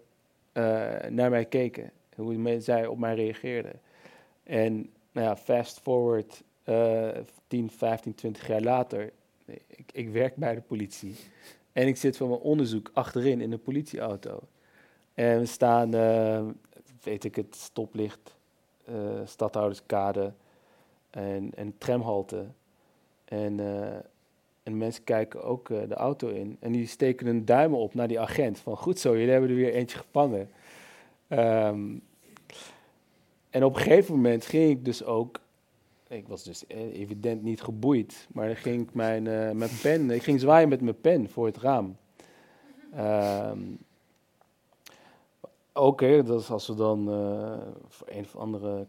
uh, 0.52 0.96
naar 1.08 1.30
mij 1.30 1.44
keken, 1.44 1.90
hoe 2.14 2.56
zij 2.60 2.86
op 2.86 2.98
mij 2.98 3.14
reageerden. 3.14 3.80
En 4.42 4.90
nou 5.12 5.26
ja, 5.26 5.36
fast 5.36 5.80
forward 5.80 6.42
uh, 6.64 7.08
10, 7.46 7.70
15, 7.70 8.14
20 8.14 8.46
jaar 8.46 8.60
later, 8.60 9.12
ik, 9.66 9.90
ik 9.92 10.08
werk 10.08 10.36
bij 10.36 10.54
de 10.54 10.60
politie. 10.60 11.16
En 11.72 11.86
ik 11.86 11.96
zit 11.96 12.16
voor 12.16 12.28
mijn 12.28 12.40
onderzoek 12.40 12.90
achterin 12.92 13.40
in 13.40 13.52
een 13.52 13.62
politieauto. 13.62 14.40
En 15.14 15.38
we 15.38 15.46
staan, 15.46 15.94
uh, 15.94 16.46
weet 17.02 17.24
ik 17.24 17.34
het, 17.34 17.56
stoplicht, 17.56 18.36
stadhouderskade 19.24 20.32
en, 21.10 21.50
en 21.54 21.74
tramhalte. 21.78 22.46
En, 23.24 23.60
en 24.68 24.76
mensen 24.76 25.04
kijken 25.04 25.42
ook 25.42 25.68
de 25.68 25.94
auto 25.94 26.28
in. 26.28 26.56
En 26.60 26.72
die 26.72 26.86
steken 26.86 27.26
een 27.26 27.44
duim 27.44 27.74
op 27.74 27.94
naar 27.94 28.08
die 28.08 28.20
agent. 28.20 28.58
Van 28.58 28.76
goed 28.76 28.98
zo, 28.98 29.12
jullie 29.16 29.30
hebben 29.30 29.50
er 29.50 29.56
weer 29.56 29.72
eentje 29.72 29.98
gevangen. 29.98 30.50
Um, 31.28 32.02
en 33.50 33.64
op 33.64 33.74
een 33.74 33.80
gegeven 33.80 34.14
moment 34.14 34.46
ging 34.46 34.70
ik 34.70 34.84
dus 34.84 35.04
ook 35.04 35.40
ik 36.08 36.28
was 36.28 36.42
dus 36.42 36.66
eh, 36.66 37.00
evident 37.00 37.42
niet 37.42 37.62
geboeid. 37.62 38.28
Maar 38.32 38.46
dan 38.46 38.56
ging 38.56 38.82
ik 38.82 38.94
mijn, 38.94 39.24
uh, 39.24 39.50
mijn 39.50 39.70
pen, 39.82 40.10
ik 40.10 40.22
ging 40.22 40.40
zwaaien 40.40 40.68
met 40.68 40.80
mijn 40.80 41.00
pen 41.00 41.30
voor 41.30 41.46
het 41.46 41.56
raam. 41.56 41.96
Um, 42.98 43.78
Oké, 45.72 46.22
dat 46.22 46.40
is 46.40 46.50
als 46.50 46.66
we 46.66 46.74
dan 46.74 47.04
voor 47.88 48.08
een 48.10 48.24
of 48.24 48.36
andere 48.36 48.86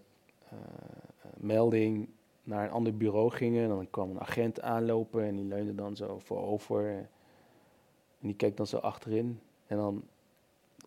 melding 1.37 2.09
naar 2.49 2.63
een 2.63 2.71
ander 2.71 2.97
bureau 2.97 3.31
gingen. 3.31 3.63
En 3.63 3.69
dan 3.69 3.89
kwam 3.89 4.09
een 4.09 4.19
agent 4.19 4.61
aanlopen 4.61 5.23
en 5.23 5.35
die 5.35 5.45
leunde 5.45 5.75
dan 5.75 5.95
zo 5.95 6.19
voorover. 6.19 6.89
En 8.19 8.27
die 8.27 8.35
keek 8.35 8.57
dan 8.57 8.67
zo 8.67 8.77
achterin. 8.77 9.39
En 9.67 9.77
dan 9.77 10.03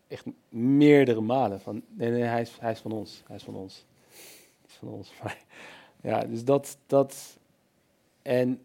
echt 0.08 0.26
meerdere 0.48 1.20
malen 1.20 1.60
van, 1.60 1.82
nee, 1.88 2.10
nee, 2.10 2.22
hij 2.22 2.40
is, 2.40 2.56
hij 2.60 2.72
is 2.72 2.80
van 2.80 2.92
ons, 2.92 3.22
hij 3.26 3.36
is 3.36 3.42
van 3.42 3.54
ons. 3.54 3.84
Hij 4.10 4.68
is 4.68 4.74
van 4.74 4.88
ons. 4.88 5.12
ja, 6.10 6.20
dus 6.24 6.44
dat, 6.44 6.78
dat, 6.86 7.38
en 8.22 8.60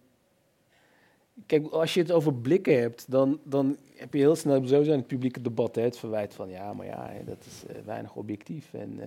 kijk, 1.45 1.67
als 1.67 1.93
je 1.93 2.01
het 2.01 2.11
over 2.11 2.33
blikken 2.33 2.79
hebt, 2.79 3.11
dan, 3.11 3.39
dan 3.43 3.77
heb 3.95 4.13
je 4.13 4.19
heel 4.19 4.35
snel 4.35 4.67
sowieso 4.67 4.91
in 4.91 4.97
het 4.97 5.07
publieke 5.07 5.41
debat 5.41 5.75
het 5.75 5.97
verwijt 5.97 6.33
van, 6.33 6.49
ja, 6.49 6.73
maar 6.73 6.85
ja, 6.85 7.11
dat 7.25 7.45
is 7.45 7.65
eh, 7.65 7.81
weinig 7.85 8.15
objectief. 8.15 8.73
En, 8.73 8.99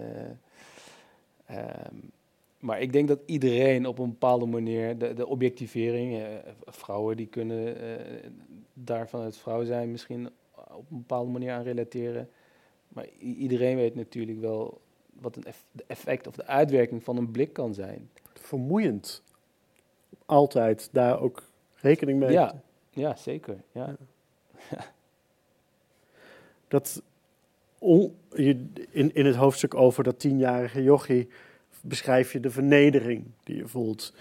uh, 1.51 1.59
maar 2.61 2.81
ik 2.81 2.93
denk 2.93 3.09
dat 3.09 3.21
iedereen 3.27 3.87
op 3.87 3.99
een 3.99 4.09
bepaalde 4.09 4.47
manier, 4.47 4.99
de, 4.99 5.15
de 5.15 5.27
objectivering, 5.27 6.19
uh, 6.19 6.27
vrouwen 6.65 7.17
die 7.17 7.27
kunnen 7.27 7.77
daarvan 8.73 9.21
het 9.21 9.37
vrouw 9.37 9.65
zijn 9.65 9.91
misschien 9.91 10.31
op 10.55 10.91
een 10.91 10.99
bepaalde 10.99 11.31
manier 11.31 11.53
aan 11.53 11.63
relateren. 11.63 12.29
Maar 12.89 13.07
iedereen 13.19 13.77
weet 13.77 13.95
natuurlijk 13.95 14.41
wel 14.41 14.81
wat 15.21 15.37
een 15.37 15.45
de 15.73 15.85
effect 15.87 16.27
of 16.27 16.35
de 16.35 16.47
uitwerking 16.47 17.05
van 17.05 17.17
een 17.17 17.31
blik 17.31 17.53
kan 17.53 17.75
zijn. 17.75 18.11
Vermoeiend. 18.35 19.23
Altijd 20.27 20.89
daar 20.93 21.21
ook 21.21 21.43
rekening 21.75 22.19
mee. 22.19 22.31
Ja, 22.31 22.63
ja 22.91 23.17
zeker. 23.17 23.63
Ja. 23.73 23.97
ja. 24.71 24.85
Dat 26.69 27.03
in, 28.31 29.15
in 29.15 29.27
het 29.27 29.37
hoofdstuk 29.37 29.75
over 29.75 30.05
dat 30.05 30.19
tienjarige 30.19 30.83
jochie 30.83 31.29
beschrijf 31.81 32.33
je 32.33 32.41
de 32.41 32.51
vernedering 32.51 33.25
die 33.45 33.57
je 33.57 33.69
voelt. 33.69 34.15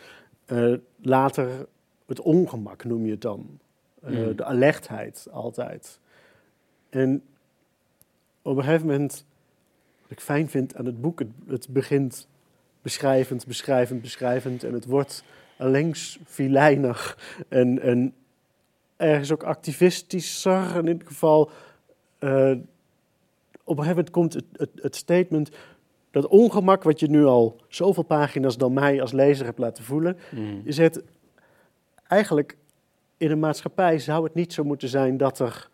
Uh, 0.47 0.77
later 1.01 1.67
het 2.05 2.21
ongemak 2.21 2.83
noem 2.83 3.05
je 3.05 3.11
het 3.11 3.21
dan. 3.21 3.59
Uh, 4.07 4.27
De 4.35 4.45
alertheid 4.45 5.27
altijd. 5.31 5.99
En 6.89 7.23
op 8.41 8.57
een 8.57 8.63
gegeven 8.63 8.87
moment, 8.87 9.25
wat 10.01 10.11
ik 10.11 10.19
fijn 10.19 10.49
vind 10.49 10.75
aan 10.75 10.85
het 10.85 11.01
boek, 11.01 11.19
het, 11.19 11.29
het 11.47 11.67
begint 11.69 12.27
beschrijvend, 12.81 13.47
beschrijvend, 13.47 14.01
beschrijvend 14.01 14.63
en 14.63 14.73
het 14.73 14.85
wordt 14.85 15.23
links 15.57 16.19
filijnig 16.25 17.17
en, 17.47 17.81
en 17.81 18.13
ergens 18.97 19.31
ook 19.31 19.43
activistischer. 19.43 20.75
In 20.75 20.87
ieder 20.87 21.07
geval, 21.07 21.51
uh, 22.19 22.51
op 23.63 23.77
een 23.77 23.83
gegeven 23.83 23.87
moment 23.87 24.09
komt 24.09 24.33
het, 24.33 24.45
het, 24.51 24.69
het, 24.75 24.95
statement, 24.95 25.51
dat 26.11 26.27
ongemak 26.27 26.83
wat 26.83 26.99
je 26.99 27.09
nu 27.09 27.25
al 27.25 27.55
zoveel 27.67 28.03
pagina's 28.03 28.57
dan 28.57 28.73
mij 28.73 29.01
als 29.01 29.11
lezer 29.11 29.45
hebt 29.45 29.59
laten 29.59 29.83
voelen. 29.83 30.17
Mm. 30.31 30.61
Je 30.63 30.71
zegt, 30.71 31.01
eigenlijk 32.07 32.57
in 33.17 33.31
een 33.31 33.39
maatschappij 33.39 33.99
zou 33.99 34.23
het 34.23 34.33
niet 34.33 34.53
zo 34.53 34.63
moeten 34.63 34.89
zijn 34.89 35.17
dat 35.17 35.39
er 35.39 35.69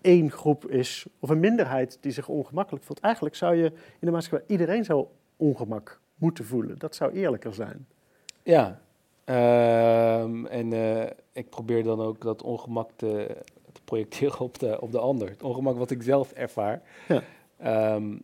één 0.00 0.30
groep 0.30 0.66
is, 0.66 1.06
of 1.18 1.30
een 1.30 1.40
minderheid 1.40 1.98
die 2.00 2.12
zich 2.12 2.28
ongemakkelijk 2.28 2.84
voelt. 2.84 3.00
Eigenlijk 3.00 3.34
zou 3.34 3.54
je 3.54 3.66
in 3.74 4.06
de 4.06 4.10
maatschappij, 4.10 4.48
iedereen 4.48 4.84
zou 4.84 5.06
ongemak 5.36 6.00
moeten 6.14 6.44
voelen. 6.44 6.78
Dat 6.78 6.94
zou 6.94 7.12
eerlijker 7.12 7.54
zijn. 7.54 7.86
Ja, 8.42 8.80
um, 9.24 10.46
en 10.46 10.72
uh, 10.72 11.02
ik 11.32 11.50
probeer 11.50 11.82
dan 11.82 12.00
ook 12.00 12.20
dat 12.20 12.42
ongemak 12.42 12.90
te, 12.96 13.36
te, 13.72 13.80
projecteren 13.84 14.40
op 14.40 14.58
de, 14.58 14.80
op 14.80 14.92
de 14.92 14.98
ander. 14.98 15.28
Het 15.28 15.42
ongemak 15.42 15.76
wat 15.76 15.90
ik 15.90 16.02
zelf 16.02 16.32
ervaar. 16.32 16.82
Ja. 17.08 17.94
Um, 17.94 18.22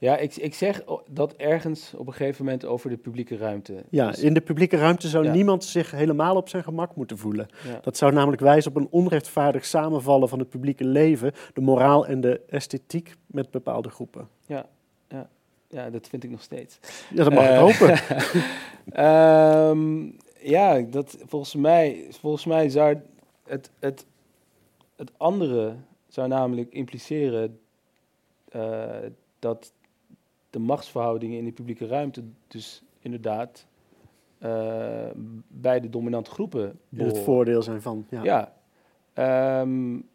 ja, 0.00 0.16
ik, 0.16 0.36
ik 0.36 0.54
zeg 0.54 0.82
dat 1.06 1.34
ergens 1.36 1.94
op 1.96 2.06
een 2.06 2.12
gegeven 2.12 2.44
moment 2.44 2.64
over 2.64 2.90
de 2.90 2.96
publieke 2.96 3.36
ruimte. 3.36 3.84
Ja, 3.90 4.10
dus 4.10 4.18
in 4.18 4.34
de 4.34 4.40
publieke 4.40 4.76
ruimte 4.76 5.08
zou 5.08 5.30
niemand 5.30 5.64
zich 5.64 5.90
helemaal 5.90 6.36
op 6.36 6.48
zijn 6.48 6.62
gemak 6.62 6.96
moeten 6.96 7.18
voelen. 7.18 7.48
Dat 7.82 7.96
zou 7.96 8.12
namelijk 8.12 8.42
wijzen 8.42 8.70
op 8.70 8.76
een 8.76 8.88
onrechtvaardig 8.90 9.64
samenvallen 9.64 10.28
van 10.28 10.38
het 10.38 10.48
publieke 10.48 10.84
leven, 10.84 11.32
de 11.52 11.60
moraal 11.60 12.06
en 12.06 12.20
de 12.20 12.40
esthetiek 12.48 13.14
met 13.26 13.50
bepaalde 13.50 13.90
groepen. 13.90 14.28
Ja, 14.46 14.66
ja, 15.08 15.28
ja 15.68 15.90
dat 15.90 16.08
vind 16.08 16.24
ik 16.24 16.30
nog 16.30 16.42
steeds. 16.42 16.78
Ja, 17.14 17.24
dat 17.24 17.32
mag 17.32 17.44
uh, 17.44 17.50
ik 17.50 17.54
eh, 17.54 17.60
hopen. 17.60 17.98
um, 19.70 20.16
ja, 20.56 20.80
dat, 20.80 21.18
volgens, 21.26 21.54
mij, 21.54 22.06
volgens 22.10 22.44
mij 22.44 22.68
zou 22.68 23.00
het, 23.44 23.70
het, 23.78 24.06
het 24.96 25.10
andere 25.16 25.74
zou 26.08 26.28
namelijk 26.28 26.72
impliceren 26.72 27.58
uh, 28.56 28.86
dat 29.38 29.72
de 30.50 30.58
machtsverhoudingen 30.58 31.38
in 31.38 31.44
de 31.44 31.52
publieke 31.52 31.86
ruimte 31.86 32.22
dus 32.46 32.82
inderdaad 33.00 33.66
uh, 34.42 35.10
bij 35.48 35.80
de 35.80 35.88
dominante 35.88 36.30
groepen 36.30 36.80
in 36.90 37.06
het 37.06 37.18
voordeel 37.18 37.62
zijn 37.62 37.82
van. 37.82 38.06
Ja. 38.10 38.52
ja 39.14 39.60
um, 39.62 40.08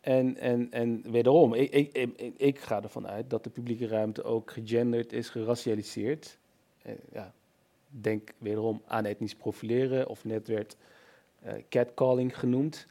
en, 0.00 0.36
en, 0.36 0.70
en 0.70 1.02
wederom, 1.10 1.54
ik, 1.54 1.70
ik, 1.70 1.96
ik, 1.96 2.34
ik, 2.36 2.58
ga 2.58 2.82
ervan 2.82 3.06
uit 3.06 3.30
dat 3.30 3.44
de 3.44 3.50
publieke 3.50 3.86
ruimte 3.86 4.22
ook 4.22 4.50
gegenderd 4.50 5.12
is, 5.12 5.28
geracialiseerd. 5.28 6.38
Uh, 6.86 6.92
ja, 7.12 7.32
denk 7.88 8.34
wederom 8.38 8.82
aan 8.86 9.04
etnisch 9.04 9.34
profileren, 9.34 10.08
of 10.08 10.24
net 10.24 10.48
werd 10.48 10.76
uh, 11.46 11.52
catcalling 11.68 12.38
genoemd. 12.38 12.86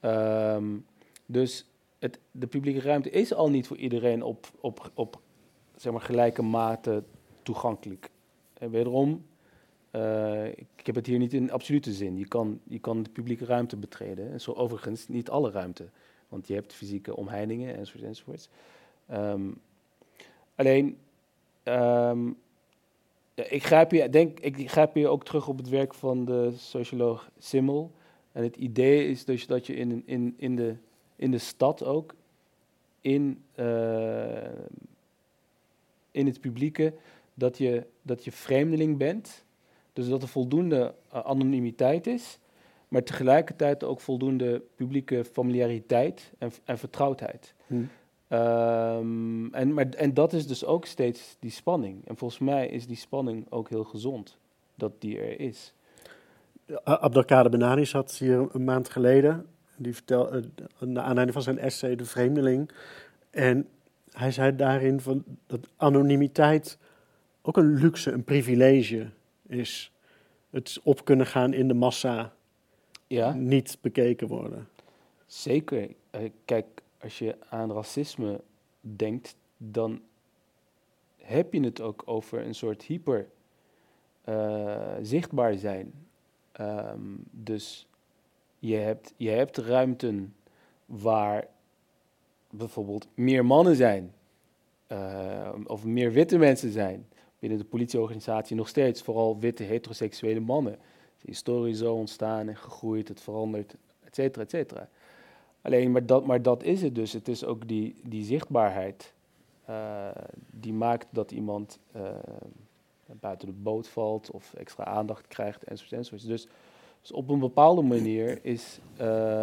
Um, 0.00 0.86
dus 1.26 1.66
het, 1.98 2.18
de 2.30 2.46
publieke 2.46 2.80
ruimte 2.80 3.10
is 3.10 3.34
al 3.34 3.50
niet 3.50 3.66
voor 3.66 3.76
iedereen 3.76 4.22
op, 4.22 4.46
op, 4.60 4.90
op 4.94 5.20
zeg 5.80 5.92
maar, 5.92 6.00
gelijke 6.00 6.42
mate 6.42 7.02
toegankelijk. 7.42 8.10
En 8.58 8.70
wederom, 8.70 9.24
uh, 9.92 10.46
ik 10.46 10.86
heb 10.86 10.94
het 10.94 11.06
hier 11.06 11.18
niet 11.18 11.32
in 11.32 11.50
absolute 11.50 11.92
zin. 11.92 12.18
Je 12.18 12.28
kan, 12.28 12.60
je 12.64 12.78
kan 12.78 13.02
de 13.02 13.10
publieke 13.10 13.44
ruimte 13.44 13.76
betreden. 13.76 14.32
En 14.32 14.40
zo 14.40 14.52
overigens 14.52 15.08
niet 15.08 15.30
alle 15.30 15.50
ruimte. 15.50 15.88
Want 16.28 16.46
je 16.46 16.54
hebt 16.54 16.72
fysieke 16.72 17.16
omheiningen 17.16 17.76
enzovoort 17.76 18.04
enzovoort. 18.04 18.48
Um, 19.12 19.60
alleen, 20.54 20.98
um, 21.64 22.36
ik, 23.34 23.64
grijp 23.64 23.90
hier, 23.90 24.12
denk, 24.12 24.40
ik 24.40 24.70
grijp 24.70 24.94
hier 24.94 25.08
ook 25.08 25.24
terug 25.24 25.48
op 25.48 25.56
het 25.56 25.68
werk 25.68 25.94
van 25.94 26.24
de 26.24 26.52
socioloog 26.56 27.30
Simmel. 27.38 27.90
En 28.32 28.42
het 28.42 28.56
idee 28.56 29.08
is 29.08 29.24
dus 29.24 29.46
dat 29.46 29.66
je 29.66 29.74
in, 29.74 30.02
in, 30.06 30.34
in, 30.36 30.56
de, 30.56 30.74
in 31.16 31.30
de 31.30 31.38
stad 31.38 31.84
ook 31.84 32.14
in 33.00 33.42
uh, 33.56 33.66
in 36.10 36.26
het 36.26 36.40
publieke 36.40 36.92
dat 37.34 37.58
je, 37.58 37.86
dat 38.02 38.24
je 38.24 38.32
vreemdeling 38.32 38.98
bent. 38.98 39.44
Dus 39.92 40.08
dat 40.08 40.22
er 40.22 40.28
voldoende 40.28 40.94
uh, 41.14 41.20
anonimiteit 41.20 42.06
is, 42.06 42.38
maar 42.88 43.02
tegelijkertijd 43.02 43.84
ook 43.84 44.00
voldoende 44.00 44.62
publieke 44.74 45.24
familiariteit 45.24 46.32
en, 46.38 46.52
en 46.64 46.78
vertrouwdheid. 46.78 47.54
Hmm. 47.66 47.88
Um, 48.32 49.54
en, 49.54 49.74
maar, 49.74 49.88
en 49.88 50.14
dat 50.14 50.32
is 50.32 50.46
dus 50.46 50.64
ook 50.64 50.86
steeds 50.86 51.36
die 51.40 51.50
spanning. 51.50 52.08
En 52.08 52.16
volgens 52.16 52.40
mij 52.40 52.68
is 52.68 52.86
die 52.86 52.96
spanning 52.96 53.46
ook 53.48 53.68
heel 53.68 53.84
gezond, 53.84 54.36
dat 54.74 55.00
die 55.00 55.18
er 55.18 55.40
is. 55.40 55.74
Abdelkader 56.84 57.50
Benani 57.50 57.86
zat 57.86 58.12
hier 58.12 58.48
een 58.52 58.64
maand 58.64 58.88
geleden. 58.88 59.46
Die 59.76 59.94
vertelde, 59.94 60.50
uh, 60.82 60.88
naar 60.88 61.02
aanleiding 61.02 61.32
van 61.32 61.42
zijn 61.42 61.58
essay 61.58 61.96
De 61.96 62.04
Vreemdeling. 62.04 62.70
En 63.30 63.68
hij 64.12 64.30
zei 64.30 64.56
daarin 64.56 65.00
van 65.00 65.24
dat 65.46 65.68
anonimiteit 65.76 66.78
ook 67.42 67.56
een 67.56 67.74
luxe, 67.74 68.10
een 68.10 68.24
privilege 68.24 69.10
is. 69.46 69.92
Het 70.50 70.80
op 70.82 71.04
kunnen 71.04 71.26
gaan 71.26 71.52
in 71.52 71.68
de 71.68 71.74
massa, 71.74 72.32
ja. 73.06 73.32
niet 73.32 73.78
bekeken 73.80 74.28
worden. 74.28 74.68
Zeker. 75.26 75.90
Eh, 76.10 76.30
kijk, 76.44 76.66
als 77.00 77.18
je 77.18 77.36
aan 77.48 77.72
racisme 77.72 78.40
denkt, 78.80 79.36
dan 79.56 80.00
heb 81.16 81.52
je 81.52 81.60
het 81.60 81.80
ook 81.80 82.02
over 82.04 82.46
een 82.46 82.54
soort 82.54 82.82
hyper 82.82 83.28
uh, 84.28 84.92
zichtbaar 85.02 85.54
zijn. 85.54 85.92
Um, 86.60 87.24
dus 87.30 87.86
je 88.58 88.76
hebt, 88.76 89.14
je 89.16 89.30
hebt 89.30 89.56
ruimten 89.56 90.34
waar 90.86 91.46
bijvoorbeeld 92.50 93.08
meer 93.14 93.44
mannen 93.44 93.76
zijn. 93.76 94.12
Uh, 94.92 95.48
of 95.66 95.84
meer 95.84 96.12
witte 96.12 96.38
mensen 96.38 96.72
zijn. 96.72 97.06
Binnen 97.38 97.58
de 97.58 97.64
politieorganisatie 97.64 98.56
nog 98.56 98.68
steeds 98.68 99.02
vooral 99.02 99.38
witte 99.38 99.62
heteroseksuele 99.62 100.40
mannen. 100.40 100.72
De 101.18 101.26
historie 101.26 101.74
zo 101.74 101.94
ontstaan 101.94 102.48
en 102.48 102.56
gegroeid, 102.56 103.08
het 103.08 103.20
verandert, 103.20 103.76
et 104.04 104.14
cetera, 104.14 104.44
et 104.44 104.50
cetera. 104.50 104.88
Alleen, 105.62 105.90
maar 105.90 106.06
dat, 106.06 106.26
maar 106.26 106.42
dat 106.42 106.62
is 106.62 106.82
het 106.82 106.94
dus. 106.94 107.12
Het 107.12 107.28
is 107.28 107.44
ook 107.44 107.68
die, 107.68 107.94
die 108.04 108.24
zichtbaarheid 108.24 109.12
uh, 109.70 110.08
die 110.50 110.72
maakt 110.72 111.06
dat 111.10 111.30
iemand 111.30 111.78
uh, 111.96 112.02
buiten 113.20 113.48
de 113.48 113.54
boot 113.54 113.88
valt 113.88 114.30
of 114.30 114.54
extra 114.54 114.84
aandacht 114.84 115.26
krijgt 115.26 115.64
enzovoort. 115.64 115.92
enzovoort. 115.92 116.26
Dus, 116.26 116.48
dus 117.00 117.12
op 117.12 117.28
een 117.28 117.38
bepaalde 117.38 117.82
manier 117.82 118.38
is 118.42 118.80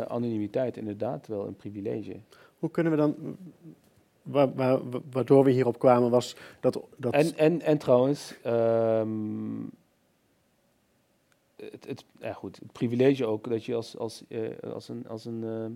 anonimiteit 0.07 0.77
inderdaad 0.77 1.27
wel 1.27 1.47
een 1.47 1.55
privilege. 1.55 2.15
Hoe 2.59 2.71
kunnen 2.71 2.91
we 2.91 2.97
dan, 2.97 3.37
wa- 4.21 4.53
wa- 4.53 4.83
wa- 4.83 5.01
waardoor 5.11 5.43
we 5.43 5.51
hierop 5.51 5.79
kwamen 5.79 6.09
was 6.09 6.35
dat... 6.59 6.79
dat 6.95 7.13
En, 7.13 7.37
en, 7.37 7.61
en 7.61 7.77
trouwens, 7.77 8.33
ehm, 8.43 9.63
het, 11.55 11.87
het, 11.87 12.05
ja 12.19 12.33
goed, 12.33 12.59
het 12.59 12.71
privilege 12.71 13.25
ook 13.25 13.49
dat 13.49 13.65
je 13.65 13.75
als, 13.75 13.97
als, 13.97 14.23
eh, 14.27 14.73
als 14.73 14.89
een. 14.89 15.07
Als 15.07 15.25
een 15.25 15.43
ehm, 15.43 15.71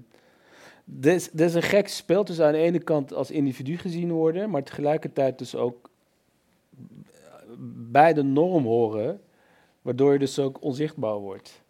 er 1.02 1.13
is, 1.39 1.54
een 1.54 1.62
gek 1.62 1.88
spel 1.88 2.24
tussen 2.24 2.46
aan 2.46 2.52
de 2.52 2.58
ene 2.58 2.80
kant 2.80 3.13
als 3.13 3.32
individu 3.32 3.78
gezien 3.78 4.12
worden, 4.12 4.50
maar 4.50 4.63
tegelijkertijd 4.63 5.38
dus 5.38 5.56
ook 5.56 5.89
bij 7.89 8.13
de 8.13 8.24
norm 8.24 8.63
horen, 8.63 9.22
waardoor 9.82 10.13
je 10.13 10.20
dus 10.20 10.39
ook 10.39 10.62
onzichtbaar 10.62 11.17
wordt. 11.17 11.62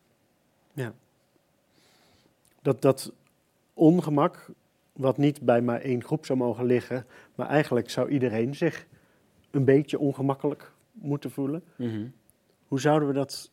dat, 2.62 2.82
dat 2.82 3.12
ongemak, 3.74 4.50
wat 5.02 5.18
niet 5.18 5.42
bij 5.42 5.62
maar 5.62 5.82
één 5.82 6.04
groep 6.04 6.26
zou 6.26 6.40
mogen 6.40 6.66
liggen, 6.66 7.06
maar 7.36 7.48
eigenlijk 7.48 7.90
zou 7.90 8.10
iedereen 8.10 8.56
zich 8.56 8.88
een 9.52 9.66
beetje 9.66 10.00
ongemakkelijk 10.00 10.72
moeten 10.92 11.32
voelen. 11.32 11.64
Hoe 12.68 12.80
zouden 12.80 13.08
we 13.08 13.14
dat 13.14 13.52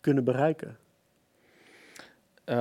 kunnen 0.00 0.24
bereiken? 0.24 0.78
Eh, 2.44 2.56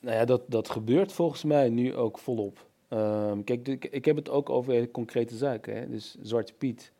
nou 0.00 0.16
ja, 0.16 0.24
dat, 0.24 0.42
dat 0.46 0.70
gebeurt 0.70 1.12
volgens 1.12 1.44
mij 1.44 1.68
nu 1.68 1.94
ook 1.94 2.18
volop. 2.18 2.66
Ehm, 2.88 3.42
kijk, 3.42 3.68
ik, 3.68 3.84
ik 3.84 4.04
heb 4.04 4.16
het 4.16 4.28
ook 4.28 4.50
over 4.50 4.90
concrete 4.90 5.36
zaken. 5.36 5.76
Hè? 5.76 5.88
Dus 5.88 6.16
Zwarte 6.22 6.52
Piet 6.52 6.92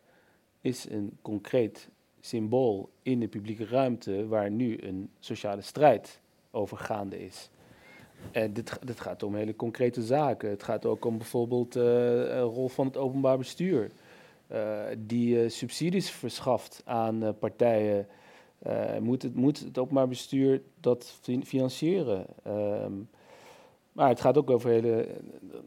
is 0.61 0.89
een 0.89 1.17
concreet 1.21 1.89
symbool 2.19 2.89
in 3.01 3.19
de 3.19 3.27
publieke 3.27 3.65
ruimte 3.65 4.27
waar 4.27 4.51
nu 4.51 4.77
een 4.81 5.09
sociale 5.19 5.61
strijd 5.61 6.19
over 6.51 6.77
gaande 6.77 7.25
is. 7.25 7.49
En 8.31 8.53
dit, 8.53 8.69
ga- 8.71 8.79
dit 8.85 8.99
gaat 8.99 9.23
om 9.23 9.35
hele 9.35 9.55
concrete 9.55 10.01
zaken. 10.03 10.49
Het 10.49 10.63
gaat 10.63 10.85
ook 10.85 11.05
om 11.05 11.17
bijvoorbeeld 11.17 11.75
eh, 11.75 11.83
een 12.37 12.41
rol 12.41 12.67
van 12.67 12.85
het 12.85 12.97
openbaar 12.97 13.37
bestuur. 13.37 13.91
eh, 14.47 14.79
die 14.97 15.43
eh, 15.43 15.49
subsidies 15.49 16.09
verschaft 16.11 16.81
aan 16.85 17.23
eh, 17.23 17.29
partijen 17.39 18.07
eh, 18.59 18.97
moet, 18.97 19.21
het, 19.21 19.35
moet 19.35 19.59
het 19.59 19.77
openbaar 19.77 20.07
bestuur 20.07 20.61
dat 20.79 21.17
fin- 21.21 21.45
financieren? 21.45 22.25
Ehm, 22.43 22.91
maar 23.91 24.09
het 24.09 24.21
gaat 24.21 24.37
ook 24.37 24.49
over 24.49 24.69
hele 24.69 25.01
eh, 25.01 25.15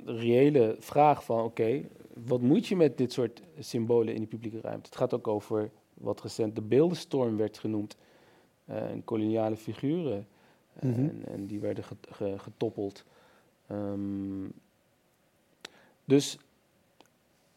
reële 0.05 0.77
vraag 0.79 1.25
van, 1.25 1.45
oké, 1.45 1.83
wat 2.27 2.41
moet 2.41 2.67
je 2.67 2.77
met 2.77 2.99
dit 2.99 3.13
soort 3.13 3.43
symbolen 3.59 4.15
in 4.15 4.21
de 4.21 4.27
publieke 4.27 4.61
ruimte? 4.61 4.89
Het 4.89 4.99
gaat 4.99 5.15
ook 5.15 5.29
over 5.29 5.71
wat 5.95 6.21
recent 6.23 6.55
de 6.55 6.63
beeldenstorm 6.63 7.37
werd 7.37 7.59
genoemd. 7.59 7.97
eh, 8.65 8.91
en 8.91 9.05
koloniale 9.05 9.57
figuren. 9.57 10.27
Eh, 10.79 10.89
Mhm. 10.89 11.01
en, 11.01 11.23
en 11.27 11.47
die 11.47 11.61
werden 11.61 11.85
get- 11.85 12.07
ge- 12.11 12.39
getoppeld. 12.39 13.05
Ehm, 13.67 14.45
dus 16.05 16.39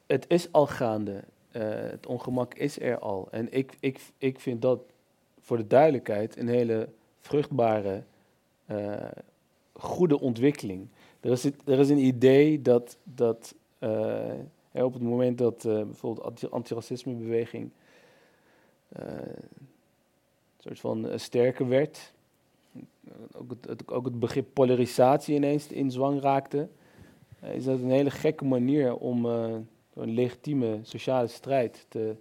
het 0.06 0.26
is 0.28 0.52
al 0.52 0.68
gaande. 0.68 1.24
Eh, 1.52 1.62
het 1.70 2.06
ongemak 2.06 2.54
is 2.54 2.80
er 2.80 3.00
al. 3.00 3.28
En 3.32 3.52
ik, 3.52 3.78
ik, 3.80 4.00
ik 4.18 4.40
vind 4.40 4.62
dat 4.62 4.80
voor 5.40 5.58
de 5.58 5.68
duidelijkheid 5.68 6.38
een 6.38 6.48
hele 6.48 6.90
vruchtbare, 7.22 8.04
eh, 8.66 9.12
goede 9.74 10.20
ontwikkeling. 10.20 10.88
Er 11.20 11.32
is, 11.32 11.44
er 11.46 11.80
is 11.80 11.90
een 11.90 11.98
idee 12.06 12.62
dat, 12.62 12.98
dat 13.04 13.56
hè, 14.72 14.84
op 14.84 14.94
het 14.94 15.02
moment 15.02 15.38
dat 15.38 15.62
bijvoorbeeld 15.64 16.26
anti- 16.26 16.48
antiracismebeweging 16.48 17.70
een 18.90 19.36
soort 20.58 20.80
van 20.80 21.20
sterker 21.20 21.68
werd, 21.68 22.14
ook 23.38 23.50
het, 23.50 23.66
het- 23.70 23.92
ook 23.92 24.06
het 24.06 24.20
begrip 24.20 24.48
polarisatie 24.54 25.36
ineens 25.36 25.68
in 25.68 25.92
zwang 25.92 26.22
raakte, 26.22 26.68
eh, 27.40 27.56
is 27.56 27.64
dat 27.64 27.80
een 27.80 27.90
hele 27.92 28.12
gekke 28.12 28.46
manier 28.46 28.96
om 28.96 29.26
eh, 29.26 29.54
een 29.94 30.10
legitieme 30.14 30.80
sociale 30.82 31.28
strijd 31.28 31.86
te, 31.90 32.16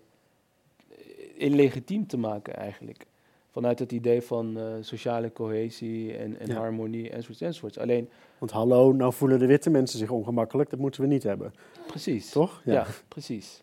illegitiem 1.37 2.07
te 2.07 2.17
maken 2.17 2.57
eigenlijk. 2.57 3.07
Vanuit 3.51 3.79
het 3.79 3.93
idee 3.93 4.23
van 4.23 4.59
eh, 4.59 4.65
sociale 4.81 5.33
cohesie 5.33 6.17
en, 6.17 6.39
en 6.39 6.47
Ja. 6.47 6.55
harmonie 6.55 7.11
enzovoorts 7.11 7.41
enzovoorts. 7.41 7.79
Alleen, 7.79 8.09
Want 8.39 8.51
hallo, 8.51 8.93
nou 8.93 9.13
voelen 9.13 9.39
de 9.39 9.47
witte 9.47 9.71
mensen 9.71 9.99
zich 9.99 10.11
ongemakkelijk, 10.11 10.71
dat 10.71 10.79
moeten 10.79 11.01
we 11.01 11.07
niet 11.07 11.23
hebben, 11.23 11.55
precies. 11.87 12.31
toch? 12.31 12.63
Ja, 12.65 12.87
precies. 13.09 13.63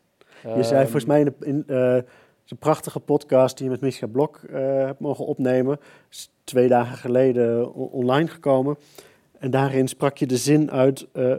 Je 0.55 0.63
zei 0.63 0.81
volgens 0.83 1.05
mij 1.05 1.19
in, 1.19 1.25
de, 1.25 1.45
in 1.45 1.63
eh, 1.67 1.97
is 2.49 2.55
een 2.55 2.71
prachtige 2.71 2.99
podcast 2.99 3.57
die 3.57 3.65
je 3.65 3.71
met 3.71 3.81
Misha 3.81 4.07
Blok 4.07 4.37
eh, 4.37 4.59
hebt 4.61 4.99
mogen 4.99 5.25
opnemen. 5.25 5.79
Is 6.09 6.29
twee 6.43 6.67
dagen 6.67 6.97
geleden 6.97 7.73
online 7.73 8.27
gekomen. 8.27 8.77
En 9.39 9.51
daarin 9.51 9.87
sprak 9.87 10.17
je 10.17 10.27
de 10.27 10.37
zin 10.37 10.71
uit, 10.71 11.07
eh, 11.11 11.35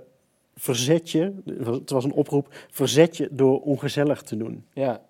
verzet 0.54 1.10
je, 1.10 1.32
het 1.64 1.90
was 1.90 2.04
een 2.04 2.12
oproep, 2.12 2.48
verzet 2.70 3.16
je 3.16 3.28
door 3.30 3.60
ongezellig 3.60 4.22
te 4.22 4.36
doen. 4.36 4.64
Ja, 4.72 5.02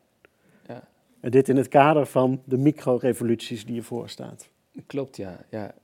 En 1.21 1.31
dit 1.31 1.49
in 1.49 1.57
het 1.57 1.69
kader 1.69 2.07
van 2.07 2.43
de 2.45 2.57
micro-revoluties 2.57 3.67
die 3.67 3.75
je 3.75 3.83
voorstaat. 3.83 4.49
klopt, 4.87 5.17
ja. 5.17 5.45
ja. 5.49 5.75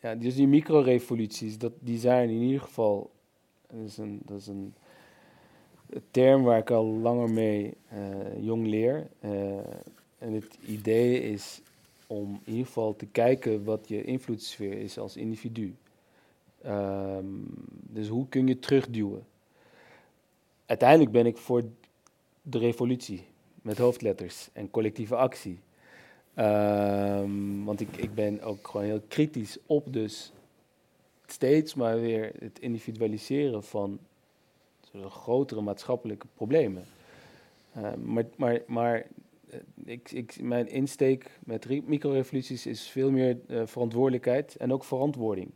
ja 0.00 0.14
dus 0.14 0.34
die 0.34 0.46
microrevoluties, 0.46 1.58
dat, 1.58 1.72
die 1.80 1.98
zijn 1.98 2.28
in 2.28 2.40
ieder 2.40 2.60
geval... 2.60 3.12
Dat 3.70 3.86
is 3.86 3.96
een, 3.96 4.20
dat 4.24 4.40
is 4.40 4.46
een 4.46 4.74
term 6.10 6.42
waar 6.42 6.58
ik 6.58 6.70
al 6.70 6.84
langer 6.84 7.30
mee 7.30 7.74
eh, 7.88 7.98
jong 8.40 8.66
leer. 8.66 9.06
Eh, 9.20 9.30
en 10.18 10.32
het 10.32 10.58
idee 10.66 11.22
is 11.22 11.60
om 12.06 12.40
in 12.44 12.52
ieder 12.52 12.66
geval 12.66 12.96
te 12.96 13.06
kijken 13.06 13.64
wat 13.64 13.88
je 13.88 14.04
invloedssfeer 14.04 14.72
is 14.72 14.98
als 14.98 15.16
individu. 15.16 15.74
Ehm, 16.62 17.26
dus 17.70 18.08
hoe 18.08 18.28
kun 18.28 18.46
je 18.46 18.58
terugduwen? 18.58 19.26
Uiteindelijk 20.66 21.10
ben 21.10 21.26
ik 21.26 21.36
voor 21.36 21.62
de 22.42 22.58
revolutie 22.58 23.24
met 23.62 23.78
hoofdletters 23.78 24.48
en 24.52 24.70
collectieve 24.70 25.16
actie. 25.16 25.58
Ehm, 26.34 27.64
want 27.64 27.80
ik, 27.80 27.96
ik 27.96 28.14
ben 28.14 28.42
ook 28.42 28.68
gewoon 28.68 28.86
heel 28.86 29.02
kritisch 29.08 29.58
op 29.66 29.92
dus 29.92 30.32
steeds 31.26 31.74
maar 31.74 32.00
weer 32.00 32.32
het 32.38 32.58
individualiseren 32.58 33.62
van 33.62 33.98
grotere 35.02 35.60
maatschappelijke 35.60 36.26
problemen. 36.34 36.84
Ehm, 37.74 38.12
maar 38.12 38.24
maar, 38.36 38.62
maar 38.66 39.06
eh, 39.50 39.58
ik, 39.84 40.10
ik, 40.10 40.40
mijn 40.42 40.68
insteek 40.68 41.30
met 41.44 41.64
re- 41.64 41.82
microrevoluties 41.84 42.66
is 42.66 42.88
veel 42.88 43.10
meer 43.10 43.38
eh, 43.46 43.62
verantwoordelijkheid 43.66 44.56
en 44.56 44.72
ook 44.72 44.84
verantwoording 44.84 45.50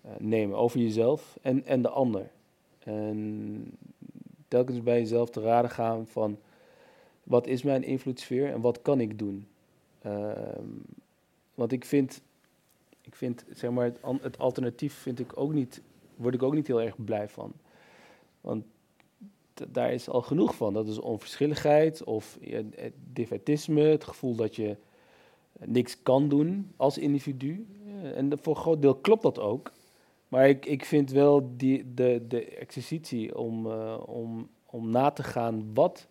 eh, 0.00 0.10
nemen 0.18 0.56
over 0.56 0.80
jezelf 0.80 1.38
en, 1.42 1.64
en 1.64 1.82
de 1.82 1.88
ander. 1.88 2.30
En 2.78 3.78
telkens 4.48 4.82
bij 4.82 4.98
jezelf 4.98 5.30
te 5.30 5.40
raden 5.40 5.70
gaan 5.70 6.06
van 6.06 6.38
wat 7.22 7.46
is 7.46 7.62
mijn 7.62 7.82
invloedssfeer 7.82 8.52
en 8.52 8.60
wat 8.60 8.82
kan 8.82 9.00
ik 9.00 9.18
doen. 9.18 9.46
Ehm, 10.02 10.66
want 11.54 11.72
ik 11.72 11.84
vind, 11.84 12.22
ik 13.00 13.14
vind 13.14 13.44
zeg 13.50 13.70
maar, 13.70 13.84
het, 13.84 13.98
het 14.22 14.38
alternatief 14.38 14.94
vind 14.94 15.18
ik 15.18 15.36
ook 15.38 15.52
niet, 15.52 15.82
word 16.16 16.34
ik 16.34 16.42
ook 16.42 16.54
niet 16.54 16.66
heel 16.66 16.82
erg 16.82 17.04
blij 17.04 17.28
van. 17.28 17.52
Want 18.42 18.64
daar 19.70 19.92
is 19.92 20.08
al 20.08 20.22
genoeg 20.22 20.54
van. 20.54 20.74
Dat 20.74 20.88
is 20.88 20.98
onverschilligheid 20.98 22.04
of 22.04 22.38
eh, 22.42 22.64
het 22.74 22.92
defetisme, 23.12 23.80
het 23.82 24.04
gevoel 24.04 24.34
dat 24.34 24.56
je 24.56 24.76
niks 25.58 26.02
kan 26.02 26.28
doen 26.28 26.72
als 26.76 26.98
individu. 26.98 27.66
Eh, 28.02 28.16
En 28.16 28.38
voor 28.38 28.54
een 28.54 28.62
groot 28.62 28.82
deel 28.82 28.94
klopt 28.94 29.22
dat 29.22 29.38
ook. 29.38 29.72
Maar 30.28 30.48
ik, 30.48 30.66
ik 30.66 30.84
vind 30.84 31.10
wel 31.10 31.52
die, 31.56 31.94
de, 31.94 32.24
de 32.28 32.44
exercitie 32.44 33.38
om, 33.38 33.66
eh, 33.66 33.96
om, 34.06 34.48
om 34.66 34.90
na 34.90 35.10
te 35.10 35.22
gaan 35.22 35.74
wat, 35.74 36.06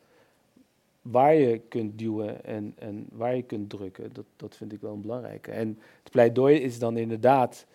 waar 1.02 1.34
je 1.34 1.58
kunt 1.60 1.98
duwen 1.98 2.46
en, 2.46 2.74
en 2.78 3.08
waar 3.12 3.36
je 3.36 3.42
kunt 3.42 3.70
drukken, 3.70 4.14
dat, 4.14 4.26
dat 4.36 4.56
vind 4.56 4.74
ik 4.74 4.82
wel 4.82 4.94
een 4.94 5.02
belangrijke. 5.02 5.52
En 5.52 5.80
het 6.04 6.12
pleidooi 6.12 6.58
is 6.58 6.80
dan 6.80 6.98
inderdaad, 6.98 7.66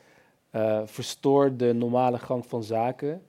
eh 0.50 0.82
verstoor 0.84 1.56
de 1.56 1.72
normale 1.72 2.18
gang 2.18 2.46
van 2.46 2.62
zaken 2.62 3.22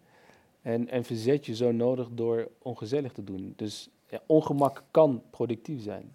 en, 0.68 0.90
en 0.90 1.04
verzet 1.04 1.46
je 1.46 1.56
zo 1.56 1.72
nodig 1.72 2.08
door 2.12 2.48
ongezellig 2.62 3.12
te 3.12 3.24
doen. 3.24 3.54
Dus 3.56 3.90
ja, 4.10 4.20
ongemak 4.26 4.84
kan 4.92 5.24
productief 5.30 5.82
zijn. 5.82 6.14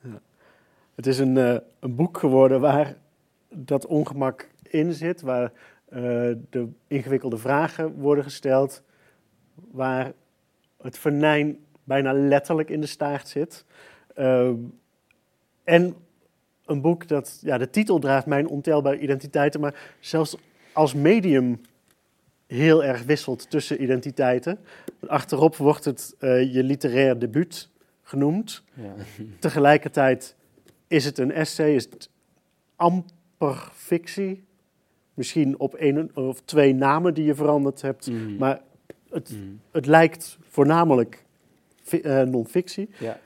Het 0.94 1.06
is 1.06 1.18
een, 1.18 1.36
eh, 1.36 1.56
een 1.80 1.94
boek 1.94 2.18
geworden 2.18 2.60
waar 2.60 2.96
dat 3.48 3.86
ongemak 3.86 4.48
in 4.62 4.92
zit, 4.92 5.20
waar 5.20 5.52
eh, 5.88 6.00
de 6.50 6.68
ingewikkelde 6.86 7.36
vragen 7.36 7.94
worden 7.94 8.24
gesteld, 8.24 8.82
waar 9.54 10.12
het 10.82 10.98
venijn 10.98 11.58
bijna 11.84 12.12
letterlijk 12.12 12.70
in 12.70 12.80
de 12.80 12.86
staart 12.86 13.28
zit. 13.28 13.64
Ehm, 14.14 14.56
en 15.64 15.94
een 16.64 16.80
boek 16.80 17.08
dat, 17.08 17.38
ja, 17.42 17.58
de 17.58 17.70
titel 17.70 17.98
draagt 17.98 18.26
mijn 18.26 18.48
ontelbare 18.48 18.98
identiteiten, 18.98 19.60
maar 19.60 19.96
zelfs 20.00 20.36
als 20.72 20.94
medium 20.94 21.60
heel 22.52 22.84
erg 22.84 23.02
wisselt 23.02 23.50
tussen 23.50 23.82
identiteiten. 23.82 24.58
Achterop 25.06 25.56
wordt 25.56 25.84
het 25.84 26.14
eh, 26.18 26.54
je 26.54 26.62
literair 26.62 27.18
debuut 27.18 27.70
genoemd. 28.02 28.62
Ja. 28.74 28.94
Tegelijkertijd 29.38 30.34
is 30.86 31.04
het 31.04 31.18
een 31.18 31.32
essay, 31.32 31.74
is 31.74 31.84
het 31.84 32.10
amper 32.76 33.70
fictie. 33.74 34.44
Misschien 35.14 35.58
op 35.58 35.74
één 35.74 36.10
of 36.14 36.40
twee 36.44 36.74
namen 36.74 37.14
die 37.14 37.24
je 37.24 37.34
veranderd 37.34 37.82
hebt. 37.82 38.10
Mhm. 38.10 38.36
Maar 38.36 38.60
het, 39.10 39.30
Mm. 39.30 39.60
het 39.70 39.86
lijkt 39.86 40.38
voornamelijk 40.48 41.24
eh, 42.02 42.22
non-fictie. 42.22 42.88
Ja. 42.98 43.18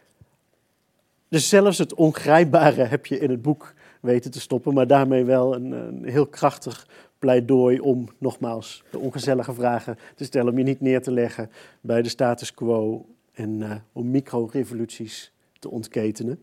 Dus 1.29 1.49
zelfs 1.49 1.79
het 1.79 1.95
ongrijpbare 1.95 2.83
heb 2.83 3.07
je 3.07 3.19
in 3.19 3.31
het 3.31 3.43
boek 3.43 3.75
weten 4.01 4.31
te 4.31 4.41
stoppen, 4.41 4.75
maar 4.75 4.87
daarmee 4.87 5.25
wel 5.25 5.55
een, 5.55 5.73
een 5.73 6.05
heel 6.09 6.27
krachtig 6.27 6.87
pleidooi 7.19 7.81
om 7.81 8.09
nogmaals 8.19 8.85
de 8.91 8.99
ongezellige 8.99 9.55
vragen 9.55 9.99
te 10.15 10.25
stellen, 10.25 10.53
om 10.53 10.59
je 10.59 10.65
niet 10.65 10.81
neer 10.81 11.03
te 11.03 11.11
leggen 11.11 11.51
bij 11.81 12.03
de 12.03 12.09
status 12.09 12.55
quo 12.55 13.07
en 13.33 13.63
eh, 13.63 13.77
om 13.93 14.11
micro-revoluties 14.11 15.33
te 15.59 15.71
ontketenen. 15.71 16.43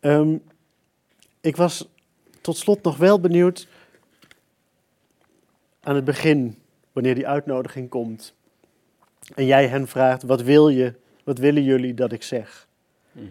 Ehm, 0.00 0.36
ik 1.40 1.56
was 1.56 1.88
tot 2.40 2.56
slot 2.56 2.82
nog 2.82 2.96
wel 2.96 3.20
benieuwd 3.20 3.68
aan 5.80 5.94
het 5.94 6.04
begin, 6.04 6.56
wanneer 6.92 7.14
die 7.14 7.28
uitnodiging 7.28 7.88
komt, 7.88 8.34
en 9.34 9.46
jij 9.46 9.68
hen 9.68 9.88
vraagt: 9.88 10.22
wat 10.22 10.42
wil 10.42 10.68
je, 10.68 10.94
wat 11.24 11.38
willen 11.38 11.62
jullie 11.62 11.94
dat 11.94 12.12
ik 12.12 12.22
zeg? 12.22 12.68
Mhm. 13.12 13.26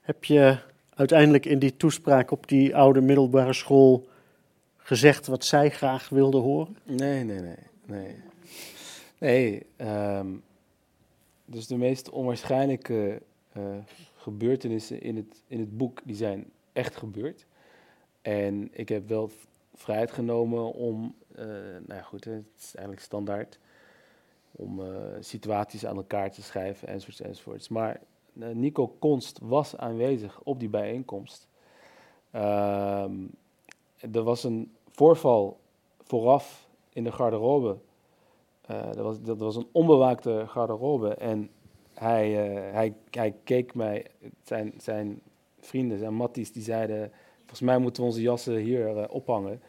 Heb 0.00 0.24
je 0.24 0.58
uiteindelijk 0.94 1.46
in 1.46 1.58
die 1.58 1.76
toespraak 1.76 2.30
op 2.30 2.48
die 2.48 2.76
oude 2.76 3.00
middelbare 3.00 3.52
school 3.52 4.08
gezegd 4.82 5.26
wat 5.26 5.44
zij 5.44 5.70
graag 5.70 6.08
wilden 6.08 6.40
horen? 6.40 6.76
Nee, 6.84 7.24
nee, 7.24 7.40
nee. 7.40 7.56
Nee, 7.86 8.16
nee 9.18 9.66
ehm, 9.76 10.28
dus 11.44 11.66
de 11.66 11.76
meest 11.76 12.10
onwaarschijnlijke 12.10 13.22
eh, 13.52 13.62
gebeurtenissen 14.16 15.00
in 15.00 15.16
het, 15.16 15.42
in 15.46 15.60
het 15.60 15.76
boek, 15.76 16.00
die 16.04 16.16
zijn 16.16 16.50
echt 16.72 16.96
gebeurd. 16.96 17.46
En 18.22 18.68
ik 18.72 18.88
heb 18.88 19.08
wel 19.08 19.30
vrijheid 19.74 20.10
genomen 20.10 20.72
om, 20.72 21.14
eh, 21.34 21.44
nou 21.86 21.94
ja 21.94 22.02
goed, 22.02 22.24
het 22.24 22.44
is 22.58 22.74
eigenlijk 22.74 23.04
standaard, 23.04 23.58
om 24.52 24.80
eh, 24.80 24.86
situaties 25.20 25.86
aan 25.86 25.96
elkaar 25.96 26.30
te 26.30 26.42
schrijven 26.42 26.88
enzovoorts 26.88 27.20
enzovoorts. 27.20 27.68
Maar 27.68 28.00
Nico 28.32 28.88
Konst 28.88 29.38
was 29.42 29.76
aanwezig 29.76 30.40
op 30.42 30.60
die 30.60 30.68
bijeenkomst. 30.68 31.48
Ehm, 32.30 33.14
er 34.12 34.22
was 34.22 34.44
een 34.44 34.72
voorval 34.90 35.60
vooraf 36.02 36.68
in 36.92 37.04
de 37.04 37.12
garderobe. 37.12 37.76
Eh, 38.60 38.86
dat, 38.86 39.04
was, 39.04 39.20
dat 39.22 39.38
was 39.38 39.56
een 39.56 39.68
onbewaakte 39.72 40.44
garderobe. 40.46 41.14
En 41.14 41.50
hij, 41.94 42.54
eh, 42.54 42.72
hij, 42.72 42.94
hij 43.10 43.34
keek 43.44 43.74
mij, 43.74 44.06
zijn, 44.42 44.72
zijn 44.78 45.20
vrienden, 45.60 45.98
zijn 45.98 46.14
matties, 46.14 46.52
die 46.52 46.62
zeiden... 46.62 47.12
Volgens 47.36 47.60
mij 47.60 47.78
moeten 47.78 48.02
we 48.02 48.08
onze 48.08 48.22
jassen 48.22 48.56
hier 48.56 48.96
eh, 48.96 49.04
ophangen. 49.08 49.62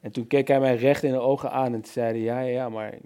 En 0.00 0.12
toen 0.12 0.26
keek 0.26 0.48
hij 0.48 0.60
mij 0.60 0.76
recht 0.76 1.02
in 1.02 1.12
de 1.12 1.18
ogen 1.18 1.50
aan 1.50 1.74
en 1.74 1.80
toen 1.80 1.92
zei 1.92 2.08
hij... 2.08 2.20
Ja, 2.20 2.40
ja, 2.40 2.68
maar 2.68 2.92
eh, 2.92 2.98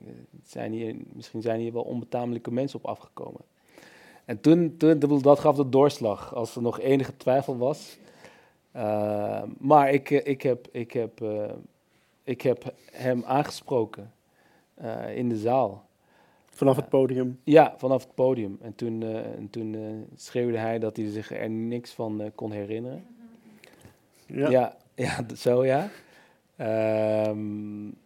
zijn 0.45 0.73
hier, 0.73 0.97
misschien 1.13 1.43
zijn 1.43 1.61
hier 1.61 1.73
wel 1.73 1.83
onbetamelijke 1.83 2.53
mensen 2.53 2.79
op 2.79 2.87
afgekomen. 2.87 3.41
En 4.25 4.41
toen, 4.41 4.77
toen 4.77 5.21
dat 5.23 5.39
gaf 5.39 5.57
de 5.57 5.69
doorslag, 5.69 6.35
als 6.35 6.57
er 6.57 6.63
nog 6.63 6.81
enige 6.81 7.17
twijfel 7.17 7.57
was... 7.57 7.99
Uh, 8.77 9.43
maar 9.59 9.91
ik, 9.91 10.11
eh, 10.11 10.27
ik, 10.27 10.43
heb, 10.43 10.69
ik, 10.71 10.93
heb, 10.93 11.21
uh, 11.21 11.51
ik 12.25 12.43
heb 12.43 12.75
hem 12.93 13.25
aangesproken 13.25 14.13
uh, 14.83 15.17
in 15.17 15.29
de 15.29 15.37
zaal. 15.37 15.89
Vanaf 16.51 16.77
het 16.77 16.89
podium? 16.89 17.41
Ja, 17.45 17.75
vanaf 17.77 18.03
het 18.03 18.15
podium. 18.15 18.59
En 18.61 18.75
toen, 18.75 19.03
en 19.03 19.51
toen 19.51 20.07
schreeuwde 20.17 20.59
hij 20.59 20.79
dat 20.79 20.97
hij 20.97 21.11
zich 21.11 21.33
er 21.33 21.51
niks 21.51 21.93
van 21.93 22.33
kon 22.35 22.53
herinneren. 22.53 23.07
Ja, 24.27 24.51
ja, 24.51 24.77
ja 24.95 25.25
zo 25.37 25.65
ja. 25.65 25.91
Um, 27.29 27.97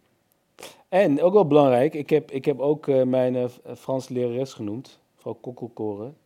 en 0.89 1.21
ook 1.21 1.33
wel 1.33 1.47
belangrijk, 1.47 1.93
ik 1.93 2.09
heb, 2.09 2.31
ik 2.31 2.45
heb 2.45 2.59
ook 2.59 2.87
mijn 3.05 3.49
Franse 3.77 4.13
lerares 4.13 4.53
genoemd, 4.53 4.99
mevrouw 5.15 5.33
Kokkelkoren. 5.33 6.17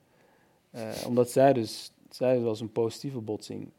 omdat 1.07 1.29
zij 1.29 1.53
dus, 1.53 1.91
zij 2.09 2.39
was 2.39 2.59
een 2.59 2.71
positieve 2.71 3.19
botsing. 3.19 3.71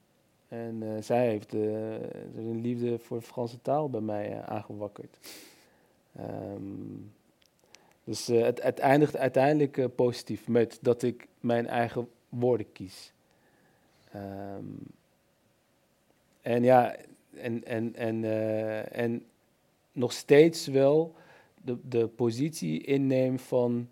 En 0.50 0.82
uh, 0.82 0.90
zij 1.00 1.28
heeft 1.28 1.54
uh, 1.54 1.92
een 2.36 2.60
liefde 2.60 2.98
voor 2.98 3.18
de 3.18 3.24
Franse 3.24 3.62
taal 3.62 3.90
bij 3.90 4.00
mij 4.00 4.32
uh, 4.32 4.42
aangewakkerd. 4.42 5.18
Um, 6.20 7.12
dus 8.04 8.26
het, 8.26 8.62
het, 8.62 8.78
eindigt 8.78 9.16
uiteindelijk 9.16 9.94
positief 9.94 10.48
met 10.48 10.78
dat 10.80 11.02
ik 11.02 11.26
mijn 11.40 11.66
eigen 11.66 12.08
woorden 12.28 12.72
kies. 12.72 13.12
Um, 14.14 14.78
en 16.42 16.62
ja, 16.62 16.96
en, 17.36 17.64
en, 17.64 17.94
en, 17.94 18.24
en 18.92 19.24
nog 19.92 20.12
steeds 20.12 20.66
wel 20.66 21.14
de, 21.64 21.76
de 21.88 22.06
positie 22.06 22.84
inneem 22.84 23.38
van 23.38 23.88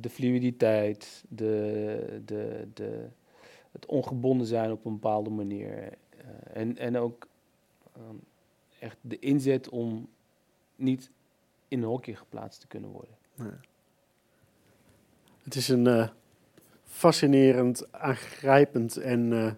de 0.00 0.08
fluiditeit, 0.10 1.24
de, 1.28 2.20
de, 2.24 2.68
de, 2.74 3.08
het 3.80 3.86
ongebonden 3.86 4.46
zijn 4.46 4.70
op 4.72 4.84
een 4.84 4.92
bepaalde 4.92 5.30
manier. 5.30 5.68
Uh, 5.68 5.90
en, 6.52 6.76
en 6.76 6.96
ook 6.96 7.26
um, 7.96 8.20
echt 8.78 8.96
de 9.00 9.18
inzet 9.18 9.68
om 9.68 10.08
niet 10.76 11.10
in 11.68 11.82
een 11.82 11.88
hokje 11.88 12.16
geplaatst 12.16 12.60
te 12.60 12.66
kunnen 12.66 12.90
worden. 12.90 13.14
Ja. 13.34 13.60
Het 15.42 15.54
is 15.54 15.68
een 15.68 15.84
uh, 15.84 16.08
fascinerend, 16.84 17.92
aangrijpend 17.92 18.96
en 18.96 19.32
uh, 19.32 19.52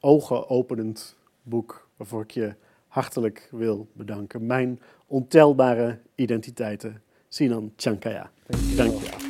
ogenopenend 0.00 1.16
boek 1.42 1.88
waarvoor 1.96 2.22
ik 2.22 2.30
je 2.30 2.54
hartelijk 2.88 3.48
wil 3.50 3.88
bedanken. 3.92 4.46
Mijn 4.46 4.80
ontelbare 5.06 5.98
identiteiten, 6.14 7.02
Sinan 7.28 7.72
Chankaya. 7.76 8.30
Dank 8.76 8.92
je. 8.92 9.25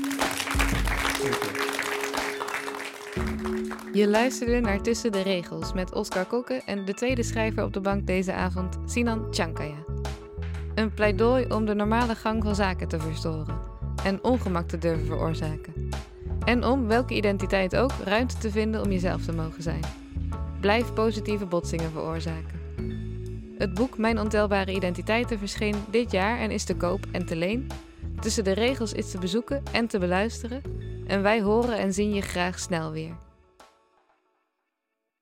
Je 3.96 4.08
luisterde 4.08 4.60
naar 4.60 4.82
Tussen 4.82 5.12
de 5.12 5.20
Regels 5.20 5.72
met 5.72 5.94
Oscar 5.94 6.24
Kokke 6.24 6.62
en 6.66 6.84
de 6.84 6.94
tweede 6.94 7.22
schrijver 7.22 7.64
op 7.64 7.72
de 7.72 7.80
bank 7.80 8.06
deze 8.06 8.32
avond, 8.32 8.76
Sinan 8.86 9.26
Chankaya. 9.30 9.84
Een 10.74 10.94
pleidooi 10.94 11.44
om 11.44 11.64
de 11.64 11.74
normale 11.74 12.14
gang 12.14 12.42
van 12.42 12.54
zaken 12.54 12.88
te 12.88 13.00
verstoren 13.00 13.58
en 14.04 14.24
ongemak 14.24 14.68
te 14.68 14.78
durven 14.78 15.06
veroorzaken. 15.06 15.88
En 16.44 16.64
om, 16.64 16.86
welke 16.86 17.14
identiteit 17.14 17.76
ook, 17.76 17.90
ruimte 18.04 18.38
te 18.38 18.50
vinden 18.50 18.82
om 18.82 18.90
jezelf 18.90 19.24
te 19.24 19.32
mogen 19.32 19.62
zijn. 19.62 19.82
Blijf 20.60 20.92
positieve 20.92 21.46
botsingen 21.46 21.90
veroorzaken. 21.90 22.60
Het 23.58 23.74
boek 23.74 23.98
Mijn 23.98 24.20
Ontelbare 24.20 24.74
Identiteiten 24.74 25.38
verscheen 25.38 25.76
dit 25.90 26.10
jaar 26.10 26.38
en 26.38 26.50
is 26.50 26.64
te 26.64 26.76
koop 26.76 27.06
en 27.12 27.26
te 27.26 27.36
leen. 27.36 27.66
Tussen 28.20 28.44
de 28.44 28.52
Regels 28.52 28.92
is 28.92 29.10
te 29.10 29.18
bezoeken 29.18 29.62
en 29.72 29.86
te 29.86 29.98
beluisteren. 29.98 30.62
En 31.06 31.22
wij 31.22 31.42
horen 31.42 31.78
en 31.78 31.92
zien 31.92 32.14
je 32.14 32.22
graag 32.22 32.58
snel 32.58 32.92
weer. 32.92 33.25